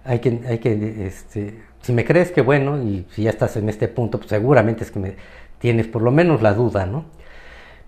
hay 0.05 0.21
que, 0.21 0.41
hay 0.47 0.59
que, 0.59 1.07
este, 1.07 1.63
si 1.83 1.93
me 1.93 2.05
crees 2.05 2.31
que 2.31 2.43
bueno, 2.43 2.83
y 2.83 3.07
si 3.11 3.25
ya 3.25 3.31
estás 3.31 3.57
en 3.57 3.69
este 3.69 3.89
punto, 3.89 4.19
pues 4.19 4.31
seguramente 4.31 4.85
es 4.85 4.91
que 4.91 5.01
me 5.01 5.17
tienes 5.59 5.87
por 5.87 6.03
lo 6.03 6.11
menos 6.11 6.43
la 6.43 6.55
duda, 6.55 6.87
¿no? 6.87 7.05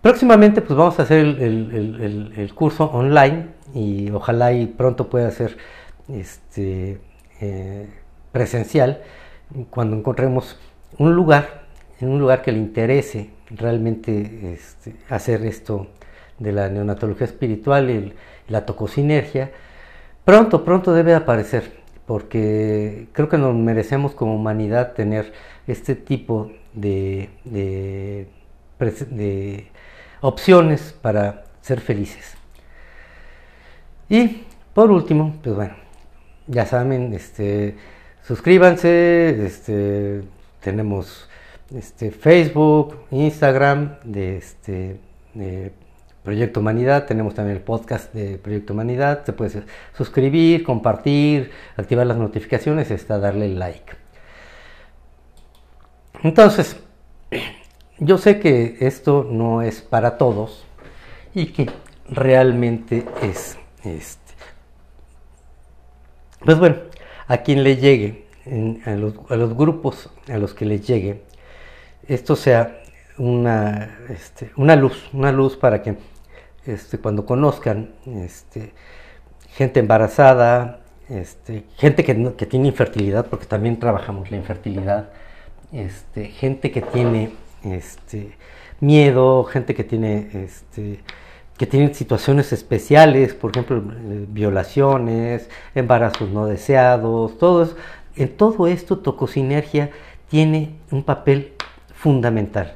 Próximamente, 0.03 0.63
pues 0.63 0.77
vamos 0.77 0.99
a 0.99 1.05
hacer 1.05 1.21
el, 1.21 2.53
curso 2.57 2.87
online 2.87 3.47
y 3.73 4.11
ojalá 4.11 4.53
y 4.53 4.67
pronto 4.67 5.09
pueda 5.09 5.31
ser, 5.31 5.57
este, 6.09 6.99
eh, 7.41 7.89
presencial 8.33 9.01
cuando 9.71 9.97
encontremos 9.97 10.59
un 10.99 11.15
lugar, 11.15 11.67
en 12.01 12.09
un 12.09 12.19
lugar 12.19 12.43
que 12.43 12.51
le 12.51 12.59
interese 12.59 13.31
realmente 13.51 14.55
este, 14.55 14.97
hacer 15.09 15.45
esto 15.47 15.87
de 16.41 16.51
la 16.51 16.69
neonatología 16.69 17.27
espiritual 17.27 17.89
y 17.89 18.13
la 18.49 18.67
tocosinergia, 18.67 19.53
pronto, 20.25 20.65
pronto 20.65 20.93
debe 20.93 21.15
aparecer, 21.15 21.75
porque 22.07 23.07
creo 23.13 23.29
que 23.29 23.39
nos 23.39 23.55
merecemos 23.55 24.15
como 24.15 24.35
humanidad 24.35 24.95
tener 24.95 25.33
este 25.69 25.95
tipo 25.95 26.51
de 26.75 27.31
opciones 30.23 30.95
para 31.03 31.45
ser 31.61 31.81
felices. 31.81 32.35
Y 34.09 34.45
por 34.73 34.91
último, 34.91 35.39
pues 35.43 35.55
bueno, 35.55 35.75
ya 36.47 36.65
saben, 36.65 37.13
este, 37.13 37.77
suscríbanse, 38.23 39.45
este, 39.45 40.23
tenemos 40.61 41.29
este, 41.75 42.11
Facebook, 42.11 42.97
Instagram 43.11 43.99
de 44.05 44.37
este 44.39 45.01
Proyecto 46.23 46.61
Humanidad, 46.61 47.07
tenemos 47.07 47.35
también 47.35 47.57
el 47.57 47.63
podcast 47.63 48.15
de 48.15 48.39
Proyecto 48.39 48.75
Humanidad, 48.75 49.25
se 49.25 49.33
puede 49.33 49.65
suscribir, 49.97 50.63
compartir, 50.63 51.51
activar 51.77 52.07
las 52.07 52.17
notificaciones, 52.17 52.91
está 52.91 53.19
darle 53.19 53.49
like. 53.49 53.93
Entonces, 56.23 56.77
yo 58.05 58.19
sé 58.19 58.41
que 58.41 58.79
esto 58.81 59.27
no 59.29 59.63
es 59.63 59.81
para 59.81 60.19
todos 60.19 60.65
y 61.35 61.47
que 61.47 61.71
realmente 62.09 63.07
es 63.23 63.57
este. 63.85 64.35
Pues 66.45 66.59
bueno, 66.59 66.77
a 67.29 67.39
quien 67.39 67.63
le 67.63 67.77
llegue, 67.77 68.27
a, 68.85 68.91
los, 68.91 69.57
grupos 69.57 70.11
a 70.29 70.37
los 70.37 70.53
que 70.53 70.65
les 70.65 70.85
llegue, 70.85 71.23
esto 72.09 72.35
sea 72.35 72.83
una, 73.19 74.01
este, 74.09 74.51
una 74.57 74.75
luz, 74.75 75.09
una 75.13 75.31
luz 75.31 75.57
para 75.57 75.81
que 75.83 75.97
este, 76.67 76.99
cuando 76.99 77.25
conozcan 77.25 77.93
este, 78.05 78.73
gente 79.51 79.79
embarazada, 79.79 80.81
gente 81.77 82.05
que, 82.05 82.35
que, 82.37 82.47
tiene 82.47 82.69
infertilidad, 82.69 83.27
porque 83.27 83.47
también 83.47 83.79
trabajamos 83.79 84.31
la 84.33 84.39
infertilidad, 84.39 85.11
gente 85.71 86.73
que 86.73 86.83
tiene 86.83 87.31
este, 87.65 88.33
miedo, 88.81 89.45
gente 89.45 89.75
que 89.75 89.85
tiene 89.85 90.29
este, 90.33 91.01
que 91.63 91.67
tienen 91.67 91.95
situaciones 91.95 92.53
especiales, 92.53 93.35
por 93.35 93.53
ejemplo, 93.53 93.79
eh, 93.79 94.27
violaciones, 94.29 95.49
embarazos 95.75 96.31
no 96.31 96.47
deseados, 96.47 97.39
todo 97.39 97.69
En 98.17 98.37
todo 98.37 98.67
esto, 98.67 98.99
tocosinergia 98.99 99.91
tiene 100.29 100.75
un 100.91 101.03
papel 101.05 101.53
fundamental. 101.95 102.75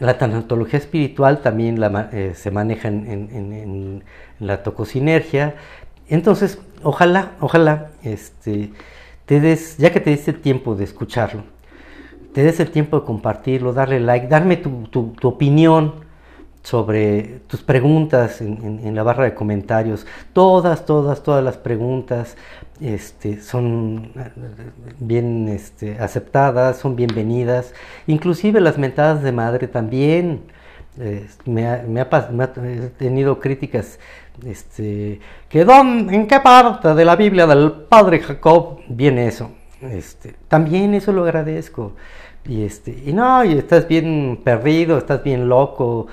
La 0.00 0.18
tanatología 0.18 0.78
espiritual 0.78 1.40
también 1.40 1.80
eh, 2.12 2.32
se 2.34 2.50
maneja 2.50 2.88
en, 2.88 4.04
la 4.38 4.62
tocosinergia. 4.62 5.54
Entonces, 6.08 6.58
ojalá, 6.82 7.32
ojalá, 7.40 7.90
este, 8.02 8.70
te 9.24 9.40
des, 9.40 9.78
ya 9.78 9.92
que 9.92 10.00
te 10.00 10.10
diste 10.10 10.32
tiempo 10.34 10.74
de 10.74 10.84
escucharlo, 10.84 11.44
te 12.34 12.42
des 12.42 12.60
el 12.60 12.70
tiempo 12.70 13.00
de 13.00 13.06
compartirlo, 13.06 13.72
darle 13.72 14.00
like, 14.00 14.26
darme 14.26 14.56
tu, 14.58 14.86
tu 14.88 15.28
opinión 15.28 16.04
sobre 16.64 17.40
tus 17.46 17.62
preguntas 17.62 18.40
en, 18.40 18.94
la 18.94 19.02
barra 19.02 19.24
de 19.24 19.34
comentarios. 19.34 20.06
Todas, 20.32 20.86
todas, 20.86 21.22
todas 21.22 21.44
las 21.44 21.58
preguntas 21.58 22.36
este, 22.80 23.40
son 23.42 24.12
eh, 24.16 24.30
bien 24.98 25.48
este, 25.48 25.98
aceptadas, 25.98 26.78
son 26.78 26.96
bienvenidas. 26.96 27.74
Inclusive 28.06 28.60
las 28.60 28.78
mentadas 28.78 29.22
de 29.22 29.30
madre 29.30 29.68
también. 29.68 30.40
me, 31.44 31.66
ha, 31.66 31.84
me, 31.86 32.00
he 32.00 32.88
tenido 32.96 33.40
críticas 33.40 33.98
este, 34.46 35.20
que 35.48 35.60
¿en 35.60 36.26
qué 36.26 36.40
parte 36.40 36.94
de 36.94 37.04
la 37.04 37.14
Biblia 37.16 37.46
del 37.46 37.72
padre 37.72 38.20
Jacob 38.20 38.80
viene 38.88 39.26
eso? 39.26 39.50
Este, 39.82 40.34
también 40.48 40.94
eso 40.94 41.12
lo 41.12 41.24
agradezco. 41.24 41.92
Y, 42.46 42.64
este, 42.64 43.02
y 43.06 43.12
no, 43.12 43.44
y 43.44 43.52
estás 43.54 43.88
bien 43.88 44.40
perdido, 44.44 44.98
estás 44.98 45.24
bien 45.24 45.48
loco, 45.48 46.08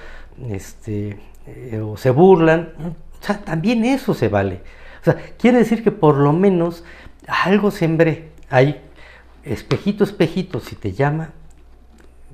este, 0.49 1.19
eh, 1.45 1.81
o 1.81 1.97
se 1.97 2.09
burlan, 2.09 2.73
o 2.79 3.25
sea, 3.25 3.39
también 3.39 3.83
eso 3.83 4.13
se 4.13 4.29
vale. 4.29 4.61
O 5.01 5.03
sea, 5.03 5.17
quiere 5.37 5.57
decir 5.57 5.83
que 5.83 5.91
por 5.91 6.17
lo 6.17 6.31
menos 6.31 6.83
algo 7.27 7.71
sembré. 7.71 8.29
Hay 8.49 8.81
espejito, 9.43 10.03
espejito, 10.03 10.59
si 10.59 10.75
te 10.75 10.93
llama, 10.93 11.31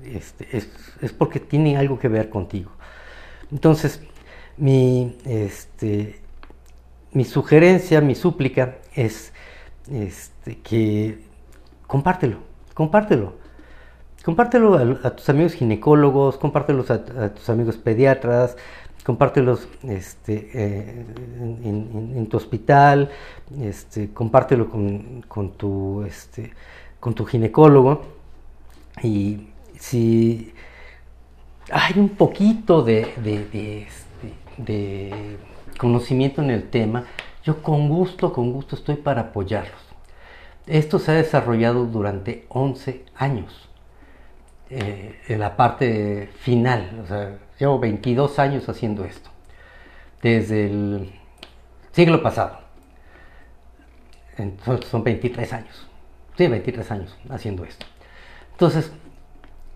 este, 0.04 0.56
es, 0.56 1.12
porque 1.12 1.40
tiene 1.40 1.76
algo 1.76 1.98
que 1.98 2.08
ver 2.08 2.28
contigo. 2.28 2.70
Entonces, 3.50 4.00
mi, 4.56 5.16
este, 5.24 6.20
mi 7.12 7.24
sugerencia, 7.24 8.00
mi 8.00 8.14
súplica 8.14 8.76
es 8.94 9.32
este, 9.90 10.58
que 10.58 11.18
compártelo, 11.86 12.38
compártelo. 12.74 13.47
Compártelo 14.24 14.98
a, 15.02 15.10
tus 15.10 15.28
amigos 15.28 15.54
ginecólogos, 15.54 16.36
compártelos 16.38 16.90
a, 16.90 17.32
tus 17.32 17.48
amigos 17.48 17.76
pediatras, 17.76 18.56
compártelos 19.04 19.68
este, 19.84 20.50
eh, 20.52 21.06
en, 21.64 22.26
tu 22.28 22.36
hospital, 22.36 23.10
este, 23.60 24.12
compártelo 24.12 24.68
con, 24.68 25.52
tu, 25.56 26.02
este, 26.02 26.52
con 27.00 27.14
tu 27.14 27.24
ginecólogo. 27.24 28.02
Y 29.02 29.48
si 29.78 30.52
hay 31.70 31.98
un 31.98 32.10
poquito 32.10 32.82
de, 32.82 33.14
de, 33.22 33.86
de, 34.58 35.36
conocimiento 35.78 36.42
en 36.42 36.50
el 36.50 36.68
tema, 36.68 37.04
yo 37.44 37.62
con 37.62 37.88
gusto, 37.88 38.32
con 38.32 38.52
gusto 38.52 38.74
estoy 38.74 38.96
para 38.96 39.22
apoyarlos. 39.22 39.80
Esto 40.66 40.98
se 40.98 41.12
ha 41.12 41.14
desarrollado 41.14 41.86
durante 41.86 42.44
11 42.48 43.04
años. 43.16 43.67
Eh, 44.70 45.20
en 45.28 45.40
la 45.40 45.56
parte 45.56 46.28
final. 46.40 47.00
O 47.02 47.06
sea, 47.06 47.38
llevo 47.58 47.78
22 47.78 48.38
años 48.38 48.68
haciendo 48.68 49.04
esto, 49.04 49.30
desde 50.22 50.66
el 50.66 51.12
siglo 51.92 52.22
pasado. 52.22 52.60
Son 54.90 55.02
23 55.02 55.52
años. 55.52 55.86
Sí, 56.36 56.46
23 56.46 56.90
años 56.90 57.16
haciendo 57.30 57.64
esto. 57.64 57.86
Entonces, 58.52 58.92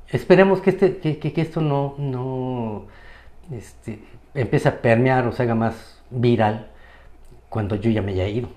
esperemos 0.08 0.60
que, 0.60 0.70
este, 0.70 0.98
que, 0.98 1.40
esto 1.40 1.60
no, 1.60 1.94
no 1.98 2.86
este, 3.50 4.04
empiece 4.34 4.68
a 4.68 4.80
permear 4.80 5.26
o 5.26 5.32
se 5.32 5.42
haga 5.42 5.54
más 5.54 6.00
viral. 6.10 6.68
cuando 7.48 7.76
yo 7.76 7.90
ya 7.90 8.02
me 8.02 8.12
haya 8.12 8.28
ido. 8.28 8.48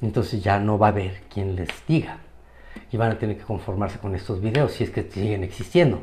Entonces 0.00 0.42
ya 0.42 0.58
no 0.58 0.78
va 0.78 0.88
a 0.88 0.90
haber 0.90 1.22
quien 1.28 1.56
les 1.56 1.68
diga. 1.86 2.18
Y 2.90 2.96
van 2.96 3.12
a 3.12 3.18
tener 3.18 3.36
que 3.36 3.44
conformarse 3.44 3.98
con 3.98 4.14
estos 4.14 4.40
videos 4.40 4.72
si 4.72 4.84
es 4.84 4.90
que 4.90 5.02
siguen 5.02 5.44
existiendo. 5.44 6.00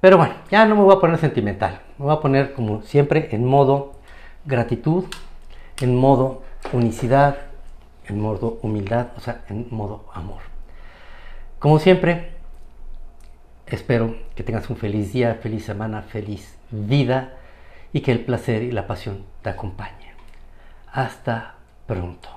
Pero 0.00 0.16
bueno, 0.16 0.34
ya 0.50 0.64
no 0.66 0.76
me 0.76 0.82
voy 0.82 0.96
a 0.96 1.00
poner 1.00 1.18
sentimental. 1.18 1.80
Me 1.98 2.06
voy 2.06 2.14
a 2.14 2.20
poner 2.20 2.52
como 2.54 2.82
siempre 2.82 3.28
en 3.32 3.44
modo 3.44 3.92
gratitud, 4.46 5.04
en 5.80 5.96
modo 5.96 6.42
unicidad, 6.72 7.36
en 8.08 8.20
modo 8.20 8.58
humildad, 8.62 9.08
o 9.16 9.20
sea, 9.20 9.44
en 9.48 9.66
modo 9.70 10.06
amor. 10.14 10.40
Como 11.58 11.78
siempre, 11.78 12.30
espero 13.66 14.16
que 14.34 14.42
tengas 14.42 14.68
un 14.70 14.76
feliz 14.76 15.12
día, 15.12 15.38
feliz 15.42 15.64
semana, 15.64 16.02
feliz 16.02 16.56
vida 16.70 17.34
y 17.92 18.00
que 18.00 18.12
el 18.12 18.24
placer 18.24 18.62
y 18.62 18.72
la 18.72 18.86
pasión 18.86 19.24
te 19.42 19.50
acompañen. 19.50 20.14
Hasta 20.92 21.56
pronto. 21.86 22.28